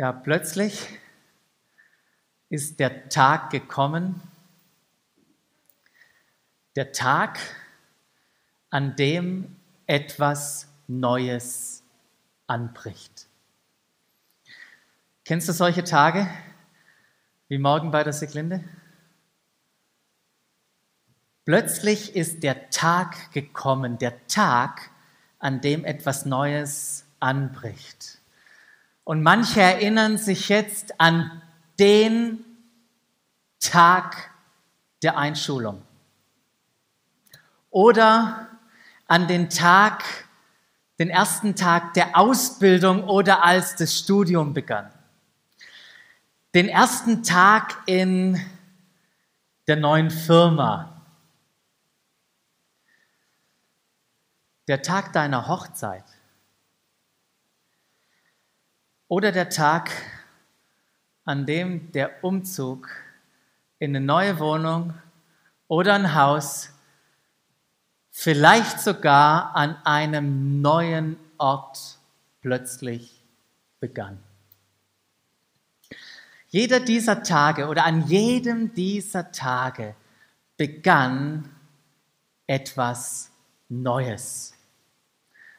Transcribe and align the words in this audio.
Ja, 0.00 0.12
plötzlich 0.12 0.88
ist 2.50 2.78
der 2.78 3.08
Tag 3.08 3.50
gekommen, 3.50 4.22
der 6.76 6.92
Tag, 6.92 7.40
an 8.70 8.94
dem 8.94 9.56
etwas 9.86 10.68
Neues 10.86 11.82
anbricht. 12.46 13.26
Kennst 15.24 15.48
du 15.48 15.52
solche 15.52 15.82
Tage 15.82 16.28
wie 17.48 17.58
morgen 17.58 17.90
bei 17.90 18.04
der 18.04 18.12
Seglinde? 18.12 18.62
Plötzlich 21.44 22.14
ist 22.14 22.44
der 22.44 22.70
Tag 22.70 23.32
gekommen, 23.32 23.98
der 23.98 24.28
Tag, 24.28 24.92
an 25.40 25.60
dem 25.60 25.84
etwas 25.84 26.24
Neues 26.24 27.04
anbricht. 27.18 28.17
Und 29.08 29.22
manche 29.22 29.62
erinnern 29.62 30.18
sich 30.18 30.50
jetzt 30.50 31.00
an 31.00 31.40
den 31.78 32.44
Tag 33.58 34.30
der 35.02 35.16
Einschulung 35.16 35.80
oder 37.70 38.48
an 39.06 39.26
den 39.26 39.48
Tag, 39.48 40.04
den 40.98 41.08
ersten 41.08 41.56
Tag 41.56 41.94
der 41.94 42.18
Ausbildung 42.18 43.04
oder 43.04 43.42
als 43.42 43.76
das 43.76 43.98
Studium 43.98 44.52
begann. 44.52 44.92
Den 46.54 46.68
ersten 46.68 47.22
Tag 47.22 47.78
in 47.86 48.38
der 49.68 49.76
neuen 49.76 50.10
Firma. 50.10 51.00
Der 54.66 54.82
Tag 54.82 55.14
deiner 55.14 55.48
Hochzeit. 55.48 56.17
Oder 59.08 59.32
der 59.32 59.48
Tag, 59.48 59.90
an 61.24 61.46
dem 61.46 61.90
der 61.92 62.22
Umzug 62.22 62.90
in 63.78 63.96
eine 63.96 64.04
neue 64.04 64.38
Wohnung 64.38 64.92
oder 65.66 65.94
ein 65.94 66.14
Haus, 66.14 66.70
vielleicht 68.10 68.80
sogar 68.80 69.56
an 69.56 69.76
einem 69.84 70.60
neuen 70.60 71.16
Ort 71.38 71.98
plötzlich 72.42 73.24
begann. 73.80 74.18
Jeder 76.48 76.80
dieser 76.80 77.22
Tage 77.22 77.68
oder 77.68 77.86
an 77.86 78.06
jedem 78.08 78.74
dieser 78.74 79.32
Tage 79.32 79.94
begann 80.58 81.48
etwas 82.46 83.30
Neues. 83.70 84.57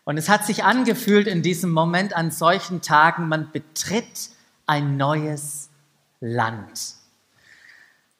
Und 0.09 0.17
es 0.17 0.27
hat 0.27 0.43
sich 0.43 0.63
angefühlt 0.63 1.27
in 1.27 1.43
diesem 1.43 1.69
Moment 1.69 2.15
an 2.15 2.31
solchen 2.31 2.81
Tagen, 2.81 3.27
man 3.27 3.51
betritt 3.51 4.31
ein 4.65 4.97
neues 4.97 5.69
Land. 6.19 6.95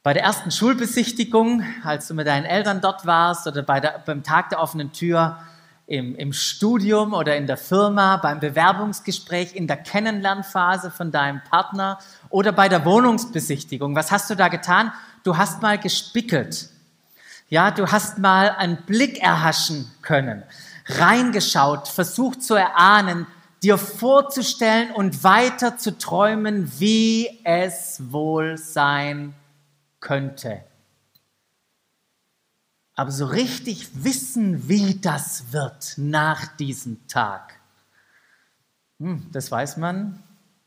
Bei 0.04 0.14
der 0.14 0.22
ersten 0.22 0.52
Schulbesichtigung, 0.52 1.64
als 1.84 2.08
du 2.08 2.14
mit 2.14 2.28
deinen 2.28 2.46
Eltern 2.46 2.82
dort 2.82 3.08
warst 3.08 3.48
oder 3.48 3.64
bei 3.64 3.80
der, 3.80 4.04
beim 4.06 4.22
Tag 4.22 4.50
der 4.52 4.60
offenen 4.60 4.94
Tür 4.94 5.40
im, 5.88 6.16
im 6.16 6.32
Studium 6.32 7.14
oder 7.14 7.36
in 7.36 7.48
der 7.48 7.58
Firma, 7.58 8.18
beim 8.18 8.40
Bewerbungsgespräch, 8.40 9.56
in 9.56 9.66
der 9.66 9.78
Kennenlernphase 9.78 10.92
von 10.92 11.12
deinem 11.12 11.42
Partner 11.42 11.98
oder 12.30 12.52
bei 12.52 12.70
der 12.70 12.86
Wohnungsbesichtigung, 12.86 13.96
was 13.96 14.12
hast 14.12 14.30
du 14.30 14.36
da 14.36 14.50
getan? 14.50 14.94
Du 15.24 15.38
hast 15.38 15.64
mal 15.64 15.80
gespickelt. 15.80 16.70
Ja, 17.48 17.72
du 17.72 17.88
hast 17.88 18.20
mal 18.20 18.52
einen 18.52 18.78
Blick 18.86 19.24
erhaschen 19.24 19.90
können 20.04 20.44
reingeschaut, 20.90 21.88
versucht 21.88 22.44
zu 22.44 22.56
erahnen, 22.56 23.28
dir 23.62 23.78
vorzustellen 23.78 24.92
und 24.92 25.24
weiter 25.24 25.78
zu 25.78 25.98
träumen, 25.98 26.72
wie 26.80 27.42
es 27.44 28.02
wohl 28.12 28.58
sein 28.58 29.34
könnte. 30.00 30.64
Aber 32.96 33.12
so 33.12 33.26
richtig 33.26 34.04
wissen, 34.04 34.68
wie 34.68 35.00
das 35.00 35.52
wird 35.52 35.94
nach 35.98 36.48
diesem 36.58 37.08
Tag, 37.08 37.60
hm, 39.00 39.30
das 39.32 39.52
weiß 39.52 39.78
man, 39.78 40.22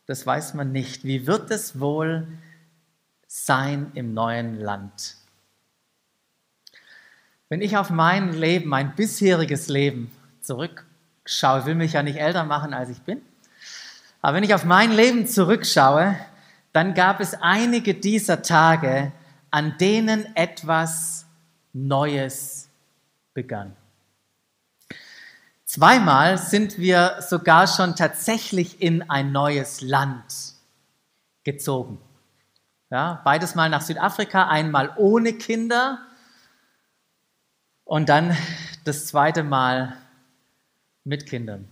das 0.06 0.26
weiß 0.26 0.54
man 0.54 0.72
nicht. 0.72 1.04
Wie 1.04 1.26
wird 1.26 1.50
es 1.50 1.78
wohl 1.78 2.26
sein 3.26 3.90
im 3.94 4.14
neuen 4.14 4.58
Land? 4.58 5.16
Wenn 7.52 7.60
ich 7.60 7.76
auf 7.76 7.90
mein 7.90 8.32
Leben, 8.32 8.70
mein 8.70 8.94
bisheriges 8.94 9.68
Leben 9.68 10.10
zurückschaue, 10.40 11.58
ich 11.58 11.66
will 11.66 11.74
mich 11.74 11.92
ja 11.92 12.02
nicht 12.02 12.18
älter 12.18 12.44
machen, 12.44 12.72
als 12.72 12.88
ich 12.88 13.02
bin, 13.02 13.20
aber 14.22 14.36
wenn 14.36 14.42
ich 14.42 14.54
auf 14.54 14.64
mein 14.64 14.90
Leben 14.90 15.26
zurückschaue, 15.26 16.16
dann 16.72 16.94
gab 16.94 17.20
es 17.20 17.34
einige 17.34 17.92
dieser 17.92 18.40
Tage, 18.40 19.12
an 19.50 19.76
denen 19.76 20.34
etwas 20.34 21.26
Neues 21.74 22.70
begann. 23.34 23.76
Zweimal 25.66 26.38
sind 26.38 26.78
wir 26.78 27.16
sogar 27.20 27.66
schon 27.66 27.96
tatsächlich 27.96 28.80
in 28.80 29.10
ein 29.10 29.30
neues 29.30 29.82
Land 29.82 30.54
gezogen. 31.44 31.98
Ja, 32.88 33.20
beides 33.24 33.54
mal 33.54 33.68
nach 33.68 33.82
Südafrika, 33.82 34.48
einmal 34.48 34.94
ohne 34.96 35.34
Kinder 35.34 35.98
und 37.92 38.08
dann 38.08 38.34
das 38.84 39.06
zweite 39.06 39.42
Mal 39.42 39.98
mit 41.04 41.26
Kindern. 41.26 41.68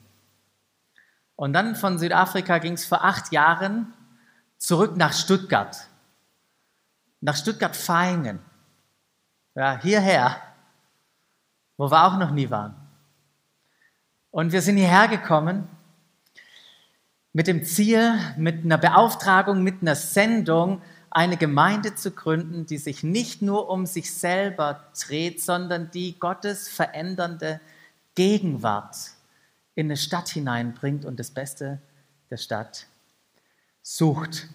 Und 1.34 1.54
dann 1.54 1.75
von 1.75 1.98
Südafrika 1.98 2.58
ging 2.58 2.75
es 2.75 2.84
vor 2.84 3.03
acht 3.03 3.32
Jahren 3.32 3.94
zurück 4.58 4.98
nach 4.98 5.14
Stuttgart. 5.14 5.88
Nach 7.22 7.34
Stuttgart-Vaihingen. 7.34 8.38
Ja, 9.54 9.78
hierher, 9.81 10.36
wo 11.78 11.91
wir 11.91 12.04
auch 12.04 12.19
noch 12.19 12.32
nie 12.32 12.50
waren. 12.50 12.75
Und 14.31 14.52
wir 14.52 14.60
sind 14.60 14.76
hierher 14.76 15.08
gekommen 15.08 15.69
mit 17.32 17.47
dem 17.47 17.64
Ziel, 17.64 18.12
mit 18.37 18.62
einer 18.62 18.76
Beauftragung, 18.76 19.62
mit 19.62 19.81
einer 19.81 19.94
Sendung, 19.94 20.82
eine 21.10 21.37
Gemeinde 21.37 21.94
zu 21.94 22.12
gründen, 22.12 22.66
die 22.66 22.78
sich 22.78 23.03
nicht 23.03 23.43
nur 23.43 23.69
um 23.69 23.84
sich 23.87 24.15
selber 24.15 24.84
dreht, 24.98 25.43
sondern 25.43 25.91
die 25.91 26.19
Gottes 26.19 26.69
verändernde 26.69 27.60
Gegenwart 28.15 28.97
in 29.75 29.87
eine 29.87 29.97
Stadt 29.97 30.28
hineinbringt 30.28 31.04
und 31.04 31.19
das 31.19 31.31
Beste 31.31 31.81
der 32.31 32.37
Stadt 32.37 32.87
sucht. 33.82 34.49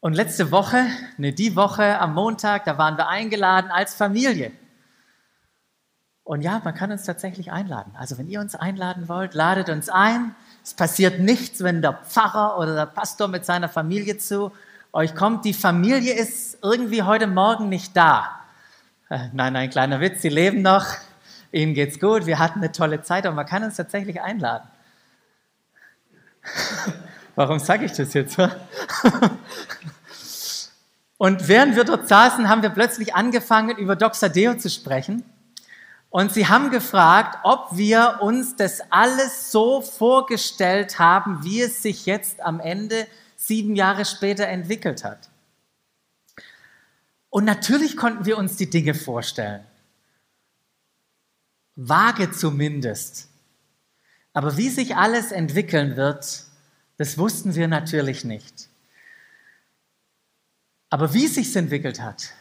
Und 0.00 0.12
letzte 0.12 0.50
Woche, 0.50 0.86
ne, 1.16 1.32
die 1.32 1.56
Woche 1.56 1.98
am 1.98 2.14
Montag, 2.14 2.64
da 2.66 2.78
waren 2.78 2.96
wir 2.96 3.08
eingeladen 3.08 3.70
als 3.70 3.94
Familie. 3.94 4.52
Und 6.22 6.42
ja, 6.42 6.60
man 6.62 6.74
kann 6.74 6.92
uns 6.92 7.04
tatsächlich 7.04 7.50
einladen. 7.52 7.94
Also 7.98 8.16
wenn 8.16 8.28
ihr 8.28 8.40
uns 8.40 8.54
einladen 8.54 9.08
wollt, 9.08 9.34
ladet 9.34 9.68
uns 9.70 9.88
ein. 9.88 10.34
Es 10.62 10.74
passiert 10.74 11.20
nichts, 11.20 11.62
wenn 11.62 11.82
der 11.82 11.94
Pfarrer 11.94 12.58
oder 12.58 12.74
der 12.74 12.86
Pastor 12.86 13.28
mit 13.28 13.44
seiner 13.44 13.68
Familie 13.68 14.18
zu 14.18 14.52
euch 14.94 15.14
kommt, 15.16 15.44
die 15.44 15.52
Familie 15.52 16.14
ist 16.14 16.58
irgendwie 16.62 17.02
heute 17.02 17.26
Morgen 17.26 17.68
nicht 17.68 17.96
da. 17.96 18.40
Äh, 19.10 19.28
nein, 19.32 19.52
nein, 19.52 19.68
kleiner 19.68 20.00
Witz, 20.00 20.22
sie 20.22 20.28
leben 20.28 20.62
noch, 20.62 20.86
ihnen 21.50 21.74
geht's 21.74 21.98
gut, 21.98 22.26
wir 22.26 22.38
hatten 22.38 22.60
eine 22.60 22.70
tolle 22.70 23.02
Zeit, 23.02 23.26
aber 23.26 23.34
man 23.34 23.44
kann 23.44 23.64
uns 23.64 23.74
tatsächlich 23.76 24.20
einladen. 24.22 24.68
Warum 27.34 27.58
sage 27.58 27.86
ich 27.86 27.92
das 27.92 28.14
jetzt? 28.14 28.38
Und 31.18 31.48
während 31.48 31.74
wir 31.74 31.82
dort 31.84 32.06
saßen, 32.06 32.48
haben 32.48 32.62
wir 32.62 32.70
plötzlich 32.70 33.16
angefangen, 33.16 33.76
über 33.76 33.96
Doxadeo 33.96 34.54
zu 34.54 34.70
sprechen. 34.70 35.24
Und 36.10 36.32
sie 36.32 36.46
haben 36.46 36.70
gefragt, 36.70 37.38
ob 37.42 37.70
wir 37.72 38.18
uns 38.20 38.54
das 38.54 38.80
alles 38.90 39.50
so 39.50 39.80
vorgestellt 39.80 41.00
haben, 41.00 41.42
wie 41.42 41.62
es 41.62 41.82
sich 41.82 42.06
jetzt 42.06 42.40
am 42.40 42.60
Ende 42.60 43.08
sieben 43.46 43.76
Jahre 43.76 44.04
später 44.04 44.46
entwickelt 44.46 45.04
hat. 45.04 45.30
Und 47.30 47.44
natürlich 47.44 47.96
konnten 47.96 48.26
wir 48.26 48.38
uns 48.38 48.56
die 48.56 48.70
Dinge 48.70 48.94
vorstellen. 48.94 49.64
Vage 51.76 52.30
zumindest. 52.30 53.28
Aber 54.32 54.56
wie 54.56 54.68
sich 54.68 54.96
alles 54.96 55.32
entwickeln 55.32 55.96
wird, 55.96 56.44
das 56.96 57.18
wussten 57.18 57.54
wir 57.54 57.68
natürlich 57.68 58.24
nicht. 58.24 58.68
Aber 60.90 61.12
wie 61.12 61.26
sich 61.26 61.54
entwickelt 61.56 62.00
hat, 62.00 62.32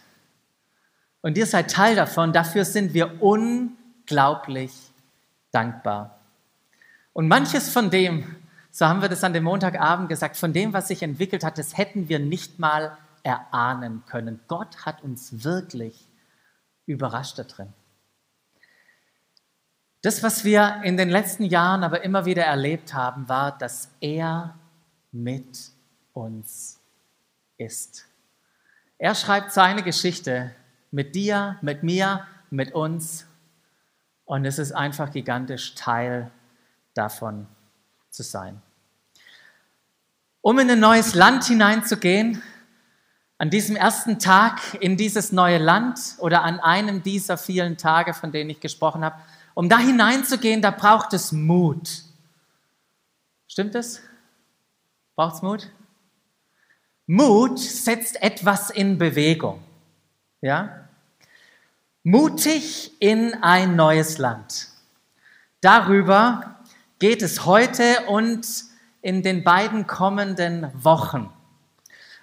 und 1.22 1.38
ihr 1.38 1.46
seid 1.46 1.72
Teil 1.72 1.96
davon, 1.96 2.34
dafür 2.34 2.66
sind 2.66 2.94
wir 2.94 3.24
unglaublich 3.24 4.74
dankbar. 5.52 6.20
Und 7.14 7.30
manches 7.30 7.70
von 7.70 7.90
dem, 7.90 8.36
so 8.76 8.88
haben 8.88 9.04
wir 9.04 9.10
das 9.10 9.24
an 9.24 9.34
dem 9.34 9.44
Montagabend 9.44 10.10
gesagt, 10.10 10.36
von 10.36 10.52
dem, 10.52 10.74
was 10.74 10.88
sich 10.88 11.04
entwickelt 11.04 11.44
hat, 11.44 11.60
das 11.60 11.78
hätten 11.78 12.10
wir 12.10 12.18
nicht 12.18 12.58
mal 12.58 12.98
erahnen 13.22 14.04
können. 14.08 14.40
Gott 14.48 14.88
hat 14.88 15.04
uns 15.04 15.44
wirklich 15.44 16.10
überrascht 16.88 17.38
da 17.38 17.44
drin. 17.44 17.72
Das, 20.02 20.24
was 20.24 20.44
wir 20.44 20.82
in 20.84 20.98
den 20.98 21.12
letzten 21.12 21.44
Jahren 21.44 21.84
aber 21.84 22.04
immer 22.04 22.26
wieder 22.26 22.46
erlebt 22.46 22.96
haben, 22.96 23.30
war, 23.30 23.56
dass 23.56 23.92
er 24.02 24.56
mit 25.12 25.70
uns 26.14 26.80
ist. 27.58 28.08
Er 28.98 29.14
schreibt 29.14 29.52
seine 29.52 29.84
Geschichte 29.84 30.50
mit 30.90 31.14
dir, 31.14 31.60
mit 31.62 31.84
mir, 31.84 32.26
mit 32.50 32.74
uns 32.74 33.28
und 34.26 34.46
es 34.46 34.58
ist 34.58 34.72
einfach 34.72 35.12
gigantisch 35.12 35.76
Teil 35.76 36.32
davon 36.96 37.46
zu 38.14 38.22
sein. 38.22 38.62
Um 40.42 40.60
in 40.60 40.70
ein 40.70 40.80
neues 40.80 41.16
Land 41.16 41.46
hineinzugehen, 41.46 42.44
an 43.40 43.50
diesem 43.50 43.76
ersten 43.76 44.20
Tag 44.20 44.60
in 44.80 44.98
dieses 44.98 45.32
neue 45.32 45.58
Land 45.58 46.16
oder 46.20 46.44
an 46.44 46.60
einem 46.60 47.02
dieser 47.02 47.38
vielen 47.38 47.76
Tage, 47.78 48.14
von 48.14 48.32
denen 48.32 48.52
ich 48.52 48.60
gesprochen 48.60 49.04
habe, 49.04 49.20
um 49.56 49.68
da 49.68 49.80
hineinzugehen, 49.80 50.62
da 50.62 50.70
braucht 50.70 51.14
es 51.14 51.32
Mut. 51.32 52.04
Stimmt 53.48 53.76
es? 53.76 54.02
Braucht 55.16 55.36
es 55.36 55.42
Mut? 55.42 55.70
Mut 57.08 57.60
setzt 57.60 58.22
etwas 58.22 58.70
in 58.70 58.98
Bewegung. 58.98 59.62
Ja? 60.42 60.88
Mutig 62.04 62.92
in 63.00 63.34
ein 63.42 63.76
neues 63.76 64.20
Land. 64.20 64.70
Darüber 65.62 66.53
geht 67.04 67.22
es 67.22 67.44
heute 67.44 67.84
und 68.08 68.48
in 69.02 69.24
den 69.24 69.44
beiden 69.44 69.88
kommenden 69.88 70.72
Wochen. 70.74 71.30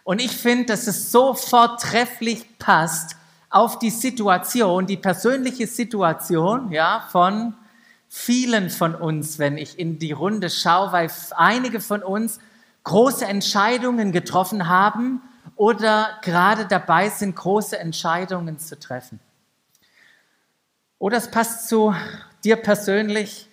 Und 0.05 0.23
ich 0.23 0.35
finde, 0.35 0.65
dass 0.69 0.87
es 0.87 1.13
so 1.13 1.35
vortrefflich 1.35 2.57
passt 2.59 3.15
auf 3.51 3.79
die 3.79 3.91
Situation, 3.91 4.87
die 4.87 4.97
persönliche 4.97 5.67
Situation, 5.67 6.73
ja, 6.73 7.07
von 7.13 7.53
vielen 8.09 8.71
von 8.71 8.95
uns, 8.95 9.39
wenn 9.39 9.59
ich 9.59 9.79
in 9.79 9.99
die 9.99 10.13
Runde 10.13 10.49
schaue, 10.49 10.93
weil 10.93 11.11
einige 11.37 11.81
von 11.81 12.03
uns 12.03 12.39
große 12.85 13.27
Entscheidungen 13.27 14.13
getroffen 14.13 14.67
haben 14.67 15.21
oder 15.57 16.09
gerade 16.23 16.65
dabei 16.65 17.11
sind, 17.11 17.37
große 17.37 17.79
Entscheidungen 17.79 18.59
zu 18.59 18.79
treffen. 18.79 19.21
Oder 20.99 21.19
es 21.19 21.31
passt 21.31 21.69
zu 21.69 21.95
dir 22.43 22.57
persönlich, 22.57 23.50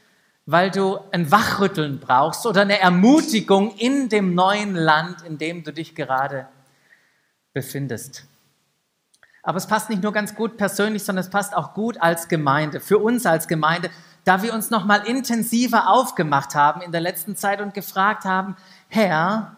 weil 0.47 0.71
du 0.71 0.97
ein 1.11 1.29
Wachrütteln 1.29 1.99
brauchst 1.99 2.45
oder 2.45 2.61
eine 2.61 2.79
Ermutigung 2.79 3.75
in 3.75 4.07
dem 4.07 4.33
neuen 4.33 4.75
Land, 4.75 5.21
in 5.23 5.37
dem 5.37 5.63
du 5.63 5.73
dich 5.73 5.93
gerade 5.93 6.47
befindest. 7.53 8.25
Aber 9.43 9.57
es 9.57 9.67
passt 9.67 9.89
nicht 9.89 10.01
nur 10.01 10.13
ganz 10.13 10.35
gut 10.35 10.55
persönlich, 10.57 11.03
sondern 11.03 11.25
es 11.25 11.29
passt 11.29 11.53
auch 11.53 11.73
gut 11.73 12.01
als 12.01 12.29
Gemeinde, 12.29 12.79
für 12.79 12.97
uns 12.97 13.25
als 13.25 13.49
Gemeinde, 13.49 13.89
da 14.23 14.41
wir 14.41 14.53
uns 14.53 14.69
noch 14.69 14.85
mal 14.85 15.05
intensiver 15.05 15.89
aufgemacht 15.89 16.55
haben 16.55 16.81
in 16.81 16.93
der 16.93 17.01
letzten 17.01 17.35
Zeit 17.35 17.59
und 17.59 17.73
gefragt 17.73 18.23
haben, 18.23 18.55
Herr, 18.87 19.57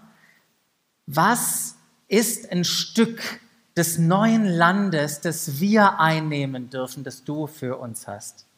was 1.06 1.76
ist 2.08 2.52
ein 2.52 2.64
Stück 2.64 3.22
des 3.78 4.00
neuen 4.00 4.46
Landes, 4.46 5.22
das 5.22 5.60
wir 5.60 6.00
einnehmen 6.00 6.72
dürfen, 6.72 7.04
das 7.04 7.24
du 7.24 7.46
für 7.46 7.78
uns 7.78 8.08
hast? 8.08 8.49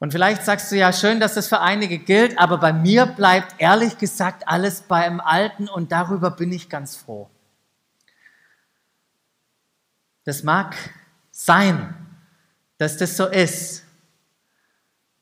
Und 0.00 0.12
vielleicht 0.12 0.46
sagst 0.46 0.72
du 0.72 0.76
ja 0.76 0.94
schön, 0.94 1.20
dass 1.20 1.34
das 1.34 1.46
für 1.46 1.60
einige 1.60 1.98
gilt, 1.98 2.38
aber 2.38 2.56
bei 2.56 2.72
mir 2.72 3.04
bleibt 3.04 3.54
ehrlich 3.58 3.98
gesagt 3.98 4.48
alles 4.48 4.80
beim 4.80 5.20
Alten 5.20 5.68
und 5.68 5.92
darüber 5.92 6.30
bin 6.30 6.50
ich 6.52 6.70
ganz 6.70 6.96
froh. 6.96 7.28
Das 10.24 10.42
mag 10.42 10.74
sein, 11.30 11.94
dass 12.78 12.96
das 12.96 13.14
so 13.18 13.26
ist, 13.26 13.84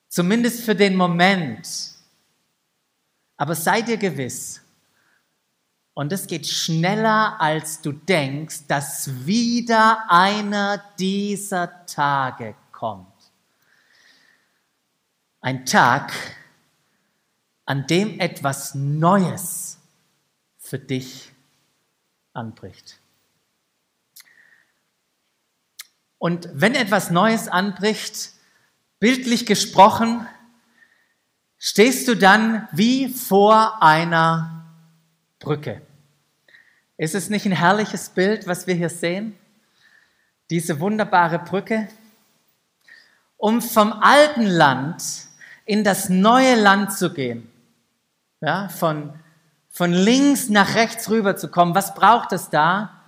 zumindest 0.09 0.65
für 0.65 0.77
den 0.77 0.95
Moment, 0.95 1.69
aber 3.37 3.57
sei 3.57 3.83
dir 3.83 3.97
gewiss, 3.97 4.63
und 5.93 6.13
es 6.13 6.29
geht 6.29 6.47
schneller, 6.47 7.41
als 7.41 7.81
du 7.81 7.91
denkst, 7.91 8.69
dass 8.69 9.27
wieder 9.27 10.05
einer 10.09 10.81
dieser 10.97 11.85
Tage 11.87 12.55
kommt 12.71 13.18
ein 15.49 15.65
Tag, 15.65 16.13
an 17.65 17.87
dem 17.87 18.21
etwas 18.21 18.75
Neues 18.75 19.79
für 20.59 20.79
dich 20.79 21.33
anbricht. 22.35 23.01
Und 26.19 26.51
wenn 26.53 26.75
etwas 26.75 27.11
Neues 27.11 27.49
anbricht, 27.49 28.33
bildlich 29.01 29.47
gesprochen, 29.47 30.27
stehst 31.57 32.09
du 32.09 32.15
dann 32.15 32.69
wie 32.73 33.09
vor 33.09 33.83
einer 33.83 34.67
Brücke. 35.39 35.81
Ist 36.99 37.15
es 37.15 37.31
nicht 37.31 37.47
ein 37.47 37.53
herrliches 37.53 38.11
Bild, 38.11 38.47
was 38.47 38.67
wir 38.67 38.75
hier 38.75 38.91
sehen? 38.91 39.35
Diese 40.51 40.79
wunderbare 40.79 41.39
Brücke. 41.39 41.89
Um 43.39 43.63
vom 43.63 43.95
alten 43.95 44.45
Land 44.45 45.28
in 45.69 45.85
das 45.85 46.09
neue 46.09 46.59
Land 46.59 46.95
zu 46.95 47.13
gehen, 47.13 47.53
ja, 48.41 48.71
von, 48.71 49.13
von 49.69 49.93
links 49.93 50.49
nach 50.49 50.75
rechts 50.75 51.11
rüber 51.11 51.37
zu 51.37 51.51
kommen, 51.51 51.75
was 51.75 51.95
braucht 51.95 52.33
es 52.33 52.49
da? 52.49 53.03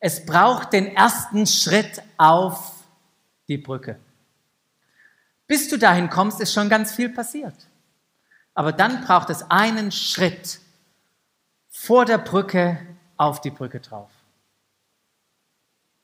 Es 0.00 0.24
braucht 0.24 0.72
den 0.72 0.86
ersten 0.86 1.46
Schritt 1.46 2.02
auf 2.16 2.72
die 3.48 3.58
Brücke. 3.58 3.98
Bis 5.46 5.68
du 5.68 5.76
dahin 5.76 6.08
kommst, 6.08 6.40
ist 6.40 6.54
schon 6.54 6.70
ganz 6.70 6.92
viel 6.92 7.10
passiert. 7.10 7.68
Aber 8.54 8.72
dann 8.72 9.04
braucht 9.04 9.28
es 9.28 9.50
einen 9.50 9.92
Schritt 9.92 10.60
vor 11.68 12.06
der 12.06 12.16
Brücke 12.16 12.78
auf 13.18 13.42
die 13.42 13.50
Brücke 13.50 13.80
drauf. 13.80 14.10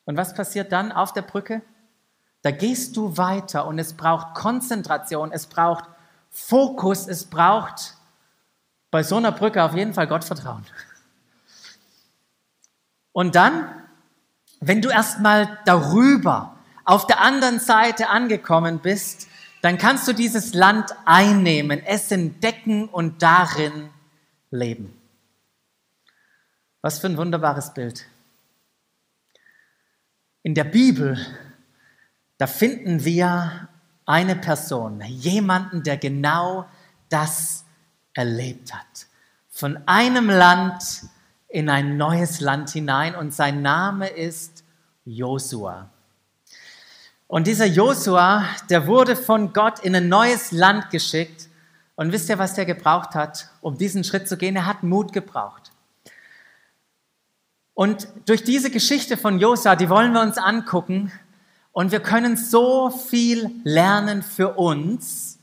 Und 0.05 0.19
was 0.19 0.35
passiert 0.35 0.73
dann 0.73 0.93
auf 0.93 1.15
der 1.15 1.23
Brücke? 1.23 1.63
Da 2.43 2.51
gehst 2.51 2.99
du 2.99 3.17
weiter 3.17 3.67
und 3.67 3.79
es 3.79 3.95
braucht 3.95 4.35
Konzentration, 4.35 5.33
es 5.33 5.47
braucht 5.47 5.89
Fokus, 6.33 7.07
es 7.07 7.27
braucht 7.27 7.97
bei 8.91 9.03
so 9.03 9.17
einer 9.17 9.33
Brücke 9.33 9.63
auf 9.63 9.75
jeden 9.75 9.95
Fall 9.95 10.09
Gottvertrauen. 10.09 10.65
Und 13.13 13.35
dann, 13.35 13.69
wenn 14.61 14.81
du 14.81 14.89
erstmal 14.89 15.59
darüber 15.67 16.57
auf 16.85 17.07
der 17.07 17.21
anderen 17.21 17.61
Seite 17.61 18.09
angekommen 18.09 18.81
bist, 18.81 19.29
dann 19.61 19.79
kannst 19.79 20.09
du 20.09 20.13
dieses 20.13 20.55
Land 20.55 20.91
einnehmen, 21.05 21.83
es 21.85 22.11
entdecken 22.11 22.89
und 22.89 23.23
darin 23.23 23.91
leben. 24.51 24.99
Was 26.81 26.99
für 26.99 27.07
ein 27.07 27.17
wunderbares 27.17 27.73
Bild. 27.75 28.07
In 30.43 30.55
der 30.55 30.65
Bibel, 30.65 31.17
da 32.39 32.49
finden 32.49 33.05
wir 33.05 33.69
eine 34.07 34.37
Person, 34.37 35.01
jemanden, 35.03 35.83
der 35.83 35.97
genau 35.97 36.67
das 37.09 37.65
erlebt 38.15 38.75
hat. 38.75 39.07
Von 39.51 39.79
einem 39.87 40.29
Land 40.29 41.05
in 41.49 41.69
ein 41.69 41.97
neues 41.97 42.41
Land 42.41 42.71
hinein 42.71 43.15
und 43.15 43.35
sein 43.35 43.63
Name 43.63 44.09
ist 44.09 44.65
Josua. 45.05 45.91
Und 47.27 47.47
dieser 47.47 47.67
Josua, 47.67 48.45
der 48.69 48.87
wurde 48.87 49.17
von 49.17 49.53
Gott 49.53 49.79
in 49.81 49.95
ein 49.95 50.09
neues 50.09 50.53
Land 50.53 50.91
geschickt. 50.91 51.49
Und 51.95 52.13
wisst 52.13 52.29
ihr, 52.29 52.39
was 52.39 52.55
der 52.55 52.67
gebraucht 52.67 53.15
hat, 53.15 53.49
um 53.61 53.79
diesen 53.79 54.05
Schritt 54.05 54.29
zu 54.29 54.37
gehen? 54.37 54.57
Er 54.57 54.67
hat 54.67 54.83
Mut 54.83 55.13
gebraucht. 55.13 55.73
Und 57.75 58.07
durch 58.27 58.45
diese 58.45 58.71
Geschichte 58.71 59.17
von 59.17 59.39
Josua, 59.39 59.77
die 59.77 59.89
wollen 59.89 60.13
wir 60.13 60.21
uns 60.21 60.37
angucken, 60.37 61.11
und 61.73 61.91
wir 61.91 62.01
können 62.01 62.37
so 62.37 62.91
viel 62.91 63.51
lernen 63.65 64.23
für 64.23 64.55
uns 64.55 65.39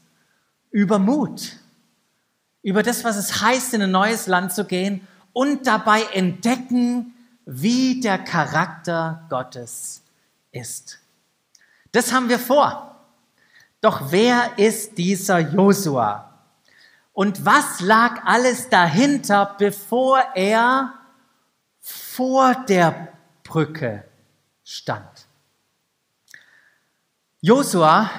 über 0.72 1.00
Mut, 1.00 1.58
über 2.62 2.84
das, 2.84 3.04
was 3.04 3.18
es 3.18 3.42
heißt, 3.42 3.74
in 3.74 3.82
ein 3.82 3.92
neues 3.92 4.28
Land 4.28 4.54
zu 4.54 4.66
gehen 4.66 5.08
und 5.34 5.66
dabei 5.66 6.04
entdecken, 6.14 7.14
wie 7.46 8.00
der 8.00 8.20
Charakter 8.20 9.26
Gottes 9.30 10.04
ist. 10.52 11.00
Das 11.92 12.14
haben 12.14 12.30
wir 12.30 12.38
vor. 12.38 12.96
Doch 13.82 14.12
wer 14.12 14.58
ist 14.58 14.98
dieser 14.98 15.40
Josua? 15.40 16.26
Und 17.14 17.44
was 17.44 17.82
lag 17.82 18.24
alles 18.26 18.70
dahinter, 18.70 19.56
bevor 19.58 20.20
er 20.36 20.94
vor 21.80 22.54
der 22.68 23.14
Brücke 23.44 24.04
stand? 24.64 25.29
Josua, 27.42 28.10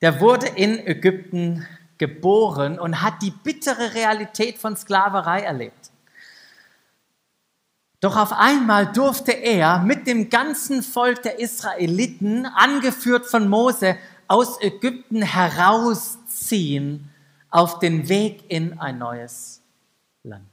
der 0.00 0.20
wurde 0.20 0.48
in 0.48 0.84
Ägypten 0.84 1.66
geboren 1.96 2.80
und 2.80 3.00
hat 3.00 3.22
die 3.22 3.30
bittere 3.30 3.94
Realität 3.94 4.58
von 4.58 4.76
Sklaverei 4.76 5.42
erlebt. 5.42 5.92
Doch 8.00 8.16
auf 8.16 8.32
einmal 8.32 8.90
durfte 8.90 9.30
er 9.30 9.78
mit 9.78 10.08
dem 10.08 10.28
ganzen 10.28 10.82
Volk 10.82 11.22
der 11.22 11.38
Israeliten, 11.38 12.46
angeführt 12.46 13.26
von 13.26 13.48
Mose, 13.48 13.96
aus 14.26 14.60
Ägypten 14.60 15.22
herausziehen 15.22 17.08
auf 17.48 17.78
den 17.78 18.08
Weg 18.08 18.42
in 18.48 18.80
ein 18.80 18.98
neues 18.98 19.62
Land. 20.24 20.48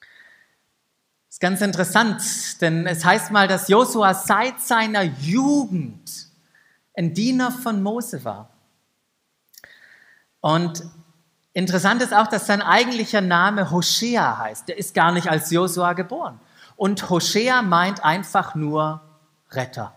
Das 0.00 1.36
ist 1.36 1.40
ganz 1.40 1.62
interessant, 1.62 2.22
denn 2.60 2.86
es 2.86 3.02
heißt 3.02 3.30
mal, 3.30 3.48
dass 3.48 3.68
Josua 3.68 4.12
seit 4.12 4.60
seiner 4.60 5.04
Jugend 5.04 6.25
ein 6.96 7.14
Diener 7.14 7.52
von 7.52 7.82
Mose 7.82 8.24
war. 8.24 8.48
Und 10.40 10.82
interessant 11.52 12.02
ist 12.02 12.14
auch, 12.14 12.26
dass 12.26 12.46
sein 12.46 12.62
eigentlicher 12.62 13.20
Name 13.20 13.70
Hoshea 13.70 14.38
heißt. 14.38 14.68
Der 14.68 14.78
ist 14.78 14.94
gar 14.94 15.12
nicht 15.12 15.28
als 15.28 15.50
Josua 15.50 15.92
geboren. 15.92 16.40
Und 16.76 17.08
Hoshea 17.10 17.62
meint 17.62 18.04
einfach 18.04 18.54
nur 18.54 19.02
Retter. 19.50 19.94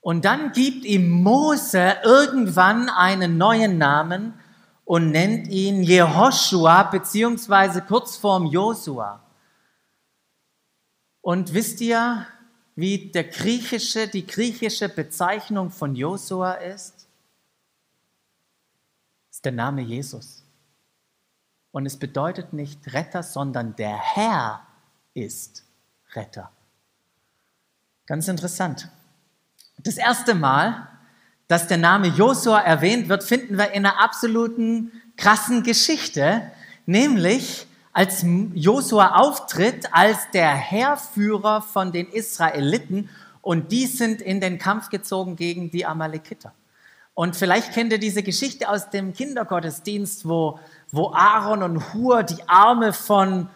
Und 0.00 0.24
dann 0.24 0.52
gibt 0.52 0.84
ihm 0.84 1.10
Mose 1.10 1.96
irgendwann 2.02 2.88
einen 2.88 3.36
neuen 3.36 3.76
Namen 3.76 4.34
und 4.86 5.10
nennt 5.10 5.48
ihn 5.48 5.82
Jehoshua, 5.82 6.84
beziehungsweise 6.84 7.82
kurz 7.82 8.16
vorm 8.16 8.46
Josua. 8.46 9.20
Und 11.20 11.52
wisst 11.52 11.82
ihr, 11.82 12.26
wie 12.80 13.10
der 13.10 13.24
griechische, 13.24 14.08
die 14.08 14.26
griechische 14.26 14.88
Bezeichnung 14.88 15.70
von 15.70 15.94
Josua 15.94 16.54
ist? 16.54 17.06
Ist 19.30 19.44
der 19.44 19.52
Name 19.52 19.82
Jesus. 19.82 20.42
Und 21.72 21.86
es 21.86 21.98
bedeutet 21.98 22.52
nicht 22.52 22.92
Retter, 22.92 23.22
sondern 23.22 23.76
der 23.76 23.96
Herr 23.96 24.66
ist 25.14 25.64
Retter. 26.14 26.50
Ganz 28.06 28.26
interessant. 28.28 28.88
Das 29.78 29.96
erste 29.96 30.34
Mal, 30.34 30.88
dass 31.48 31.66
der 31.68 31.78
Name 31.78 32.08
Josua 32.08 32.60
erwähnt 32.60 33.08
wird, 33.08 33.22
finden 33.22 33.58
wir 33.58 33.72
in 33.72 33.84
einer 33.84 34.02
absoluten 34.02 34.90
krassen 35.16 35.62
Geschichte, 35.62 36.50
nämlich 36.86 37.66
als 37.92 38.24
Josua 38.54 39.16
auftritt 39.16 39.92
als 39.92 40.30
der 40.32 40.54
Heerführer 40.54 41.62
von 41.62 41.92
den 41.92 42.08
Israeliten 42.08 43.08
und 43.42 43.72
die 43.72 43.86
sind 43.86 44.20
in 44.22 44.40
den 44.40 44.58
Kampf 44.58 44.90
gezogen 44.90 45.36
gegen 45.36 45.70
die 45.70 45.86
Amalekiter. 45.86 46.52
Und 47.14 47.36
vielleicht 47.36 47.72
kennt 47.72 47.92
ihr 47.92 47.98
diese 47.98 48.22
Geschichte 48.22 48.68
aus 48.68 48.90
dem 48.90 49.12
Kindergottesdienst, 49.12 50.28
wo, 50.28 50.58
wo 50.90 51.12
Aaron 51.12 51.62
und 51.62 51.92
Hur 51.92 52.22
die 52.22 52.48
Arme 52.48 52.92
von 52.92 53.48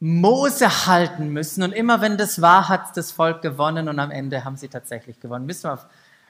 Mose 0.00 0.86
halten 0.86 1.28
müssen. 1.28 1.62
Und 1.62 1.72
immer 1.72 2.00
wenn 2.00 2.16
das 2.16 2.40
war, 2.42 2.68
hat 2.68 2.96
das 2.96 3.12
Volk 3.12 3.42
gewonnen 3.42 3.88
und 3.88 3.98
am 3.98 4.10
Ende 4.10 4.44
haben 4.44 4.56
sie 4.56 4.68
tatsächlich 4.68 5.20
gewonnen. 5.20 5.46
Müssen 5.46 5.70
wir 5.70 5.78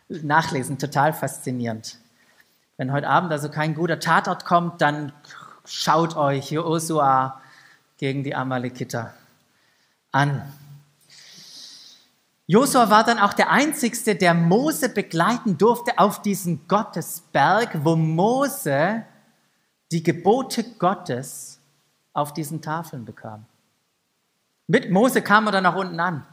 nachlesen, 0.08 0.78
total 0.78 1.12
faszinierend. 1.12 1.99
Wenn 2.76 2.92
heute 2.92 3.08
Abend 3.08 3.32
also 3.32 3.49
kein 3.49 3.75
guter 3.75 4.00
Tatort 4.00 4.44
kommt, 4.44 4.80
dann 4.80 5.12
schaut 5.64 6.16
euch 6.16 6.50
Josua 6.50 7.40
gegen 7.98 8.24
die 8.24 8.34
Amalekiter 8.34 9.14
an. 10.12 10.42
Josua 12.46 12.90
war 12.90 13.04
dann 13.04 13.18
auch 13.18 13.32
der 13.32 13.50
Einzige, 13.50 14.16
der 14.16 14.34
Mose 14.34 14.90
begleiten 14.90 15.56
durfte 15.56 15.98
auf 15.98 16.20
diesen 16.20 16.68
Gottesberg, 16.68 17.84
wo 17.84 17.96
Mose 17.96 19.04
die 19.90 20.02
Gebote 20.02 20.62
Gottes 20.78 21.58
auf 22.12 22.34
diesen 22.34 22.60
Tafeln 22.60 23.04
bekam. 23.04 23.46
Mit 24.66 24.90
Mose 24.90 25.22
kam 25.22 25.46
er 25.46 25.52
dann 25.52 25.64
nach 25.64 25.74
unten 25.74 25.98
an, 26.00 26.26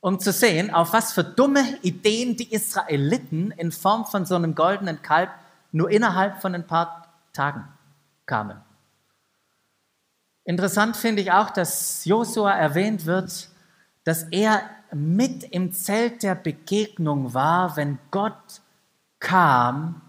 um 0.00 0.18
zu 0.18 0.32
sehen, 0.32 0.72
auf 0.72 0.92
was 0.92 1.12
für 1.12 1.22
dumme 1.22 1.78
Ideen 1.82 2.36
die 2.36 2.52
Israeliten 2.52 3.52
in 3.52 3.70
Form 3.70 4.06
von 4.06 4.26
so 4.26 4.34
einem 4.34 4.54
goldenen 4.54 5.02
Kalb 5.02 5.30
nur 5.70 5.90
innerhalb 5.90 6.40
von 6.40 6.54
ein 6.54 6.66
paar 6.66 7.08
Tagen 7.32 7.64
kamen. 8.26 8.63
Interessant 10.44 10.96
finde 10.96 11.22
ich 11.22 11.32
auch, 11.32 11.50
dass 11.50 12.04
Josua 12.04 12.52
erwähnt 12.52 13.06
wird, 13.06 13.48
dass 14.04 14.24
er 14.24 14.62
mit 14.92 15.42
im 15.44 15.72
Zelt 15.72 16.22
der 16.22 16.34
Begegnung 16.34 17.34
war, 17.34 17.76
wenn 17.76 17.98
Gott 18.10 18.60
kam, 19.18 20.02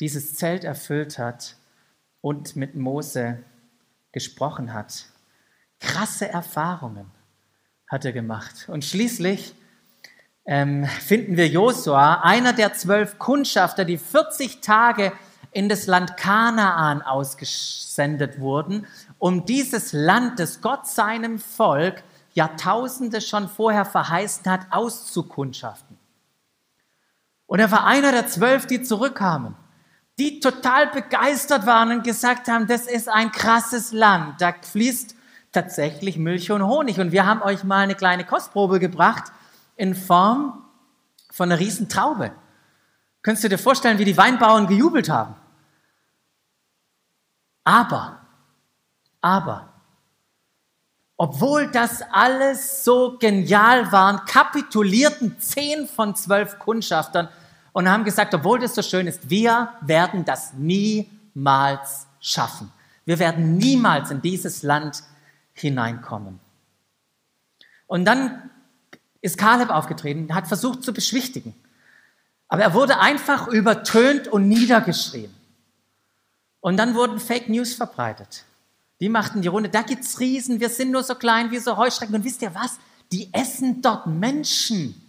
dieses 0.00 0.34
Zelt 0.34 0.64
erfüllt 0.64 1.18
hat 1.18 1.56
und 2.20 2.54
mit 2.54 2.74
Mose 2.74 3.42
gesprochen 4.12 4.74
hat. 4.74 5.06
Krasse 5.80 6.28
Erfahrungen 6.28 7.10
hat 7.88 8.04
er 8.04 8.12
gemacht. 8.12 8.68
Und 8.68 8.84
schließlich 8.84 9.54
ähm, 10.44 10.84
finden 10.84 11.36
wir 11.36 11.48
Josua, 11.48 12.20
einer 12.22 12.52
der 12.52 12.74
zwölf 12.74 13.18
Kundschafter, 13.18 13.84
die 13.84 13.98
40 13.98 14.60
Tage 14.60 15.12
in 15.52 15.68
das 15.68 15.86
Land 15.86 16.16
Kanaan 16.16 17.02
ausgesendet 17.02 18.40
wurden, 18.40 18.86
um 19.18 19.44
dieses 19.46 19.92
Land, 19.92 20.38
das 20.38 20.60
Gott 20.60 20.86
seinem 20.86 21.38
Volk 21.38 22.02
Jahrtausende 22.34 23.20
schon 23.20 23.48
vorher 23.48 23.84
verheißen 23.84 24.50
hat, 24.50 24.66
auszukundschaften. 24.70 25.96
Und 27.46 27.58
er 27.58 27.70
war 27.70 27.86
einer 27.86 28.12
der 28.12 28.28
zwölf, 28.28 28.66
die 28.66 28.82
zurückkamen 28.82 29.56
die 30.18 30.40
total 30.40 30.88
begeistert 30.88 31.64
waren 31.64 31.92
und 31.92 32.04
gesagt 32.04 32.48
haben, 32.48 32.66
das 32.66 32.86
ist 32.86 33.08
ein 33.08 33.30
krasses 33.30 33.92
Land, 33.92 34.40
da 34.40 34.52
fließt 34.52 35.14
tatsächlich 35.52 36.16
Milch 36.18 36.50
und 36.50 36.66
Honig. 36.66 36.98
Und 36.98 37.12
wir 37.12 37.24
haben 37.24 37.40
euch 37.42 37.64
mal 37.64 37.82
eine 37.82 37.94
kleine 37.94 38.24
Kostprobe 38.24 38.80
gebracht 38.80 39.32
in 39.76 39.94
Form 39.94 40.64
von 41.30 41.50
einer 41.50 41.60
riesen 41.60 41.88
Traube. 41.88 42.32
Könntest 43.28 43.44
du 43.44 43.50
dir 43.50 43.58
vorstellen, 43.58 43.98
wie 43.98 44.06
die 44.06 44.16
Weinbauern 44.16 44.66
gejubelt 44.66 45.10
haben? 45.10 45.34
Aber, 47.62 48.20
aber, 49.20 49.68
obwohl 51.18 51.70
das 51.70 52.00
alles 52.10 52.84
so 52.84 53.18
genial 53.18 53.92
war, 53.92 54.24
kapitulierten 54.24 55.38
zehn 55.38 55.86
von 55.86 56.16
zwölf 56.16 56.58
Kundschaftern 56.58 57.28
und 57.74 57.86
haben 57.90 58.04
gesagt, 58.04 58.32
obwohl 58.32 58.60
das 58.60 58.74
so 58.74 58.80
schön 58.80 59.06
ist, 59.06 59.28
wir 59.28 59.74
werden 59.82 60.24
das 60.24 60.54
niemals 60.54 62.06
schaffen. 62.20 62.72
Wir 63.04 63.18
werden 63.18 63.58
niemals 63.58 64.10
in 64.10 64.22
dieses 64.22 64.62
Land 64.62 65.02
hineinkommen. 65.52 66.40
Und 67.88 68.06
dann 68.06 68.48
ist 69.20 69.36
Kaleb 69.36 69.68
aufgetreten, 69.68 70.34
hat 70.34 70.48
versucht 70.48 70.82
zu 70.82 70.94
beschwichtigen. 70.94 71.54
Aber 72.48 72.62
er 72.62 72.74
wurde 72.74 72.98
einfach 72.98 73.48
übertönt 73.48 74.28
und 74.28 74.48
niedergeschrien. 74.48 75.34
Und 76.60 76.76
dann 76.76 76.94
wurden 76.94 77.20
Fake 77.20 77.48
News 77.48 77.74
verbreitet. 77.74 78.44
Die 79.00 79.08
machten 79.08 79.42
die 79.42 79.48
Runde, 79.48 79.68
da 79.68 79.82
gibt's 79.82 80.18
Riesen, 80.18 80.58
wir 80.58 80.70
sind 80.70 80.90
nur 80.90 81.04
so 81.04 81.14
klein 81.14 81.50
wie 81.50 81.58
so 81.58 81.76
Heuschrecken. 81.76 82.14
Und 82.14 82.24
wisst 82.24 82.42
ihr 82.42 82.54
was? 82.54 82.78
Die 83.12 83.32
essen 83.32 83.80
dort 83.80 84.06
Menschen. 84.06 85.00